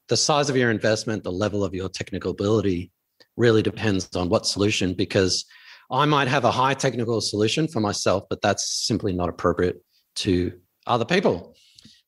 the 0.08 0.18
size 0.18 0.50
of 0.50 0.58
your 0.58 0.72
investment 0.72 1.24
the 1.24 1.32
level 1.32 1.64
of 1.64 1.76
your 1.76 1.90
technical 1.90 2.32
ability 2.32 2.92
really 3.38 3.62
depends 3.62 4.16
on 4.16 4.30
what 4.30 4.46
solution 4.46 4.94
because 4.94 5.46
i 5.92 6.06
might 6.06 6.28
have 6.28 6.46
a 6.46 6.52
high 6.52 6.74
technical 6.74 7.22
solution 7.22 7.68
for 7.68 7.80
myself 7.80 8.24
but 8.30 8.42
that's 8.42 8.86
simply 8.86 9.14
not 9.14 9.30
appropriate 9.30 9.84
to 10.16 10.52
other 10.88 11.06
people 11.06 11.56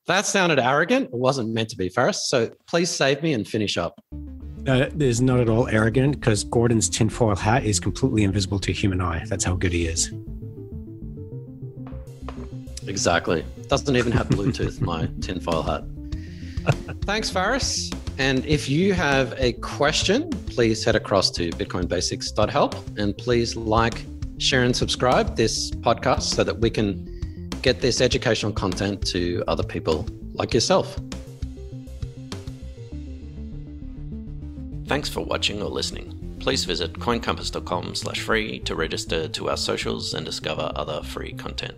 that 0.06 0.26
sounded 0.26 0.60
arrogant 0.60 1.06
it 1.06 1.14
wasn't 1.14 1.50
meant 1.50 1.70
to 1.70 1.78
be 1.78 1.90
Faris 1.90 2.28
so 2.28 2.50
please 2.68 2.90
save 2.90 3.22
me 3.22 3.34
and 3.34 3.48
finish 3.48 3.78
up 3.78 4.00
uh, 4.68 4.90
is 5.00 5.22
not 5.22 5.40
at 5.40 5.48
all 5.48 5.68
arrogant 5.70 6.20
because 6.20 6.44
Gordon's 6.44 6.90
tinfoil 6.90 7.36
hat 7.36 7.64
is 7.64 7.80
completely 7.80 8.24
invisible 8.24 8.60
to 8.60 8.74
human 8.74 9.00
eye. 9.00 9.24
That's 9.28 9.46
how 9.46 9.56
good 9.56 9.72
he 9.72 9.88
is. 9.88 10.12
Exactly. 12.88 13.46
Doesn't 13.68 13.96
even 13.96 14.12
have 14.12 14.28
Bluetooth, 14.30 14.82
my 14.82 15.10
tinfoil 15.22 15.64
hat. 15.64 15.84
Thanks, 17.04 17.30
Faris. 17.30 17.92
And 18.18 18.46
if 18.46 18.68
you 18.68 18.94
have 18.94 19.34
a 19.38 19.54
question, 19.54 20.30
please 20.30 20.84
head 20.84 20.96
across 20.96 21.30
to 21.32 21.52
bitcoinbasics.help 21.52 22.98
and 22.98 23.16
please 23.16 23.56
like, 23.56 24.06
share, 24.40 24.64
and 24.64 24.76
subscribe 24.76 25.36
this 25.36 25.70
podcast 25.72 26.24
so 26.24 26.44
that 26.44 26.60
we 26.60 26.70
can 26.70 27.50
get 27.62 27.82
this 27.82 28.02
educational 28.02 28.52
content 28.52 29.06
to 29.08 29.44
other 29.48 29.64
people 29.64 30.08
like 30.34 30.54
yourself. 30.54 31.00
Thanks 34.88 35.10
for 35.10 35.22
watching 35.22 35.62
or 35.62 35.70
listening. 35.70 36.38
Please 36.40 36.64
visit 36.64 36.94
coincompass.com 36.94 37.94
slash 37.94 38.22
free 38.22 38.60
to 38.60 38.74
register 38.74 39.28
to 39.28 39.50
our 39.50 39.58
socials 39.58 40.14
and 40.14 40.26
discover 40.26 40.72
other 40.76 41.04
free 41.04 41.34
content. 41.34 41.78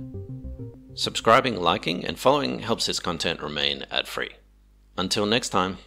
Subscribing, 0.94 1.60
liking, 1.60 2.06
and 2.06 2.20
following 2.20 2.60
helps 2.60 2.86
this 2.86 3.00
content 3.00 3.42
remain 3.42 3.86
ad 3.90 4.08
free. 4.08 4.30
Until 4.98 5.26
next 5.26 5.50
time. 5.50 5.78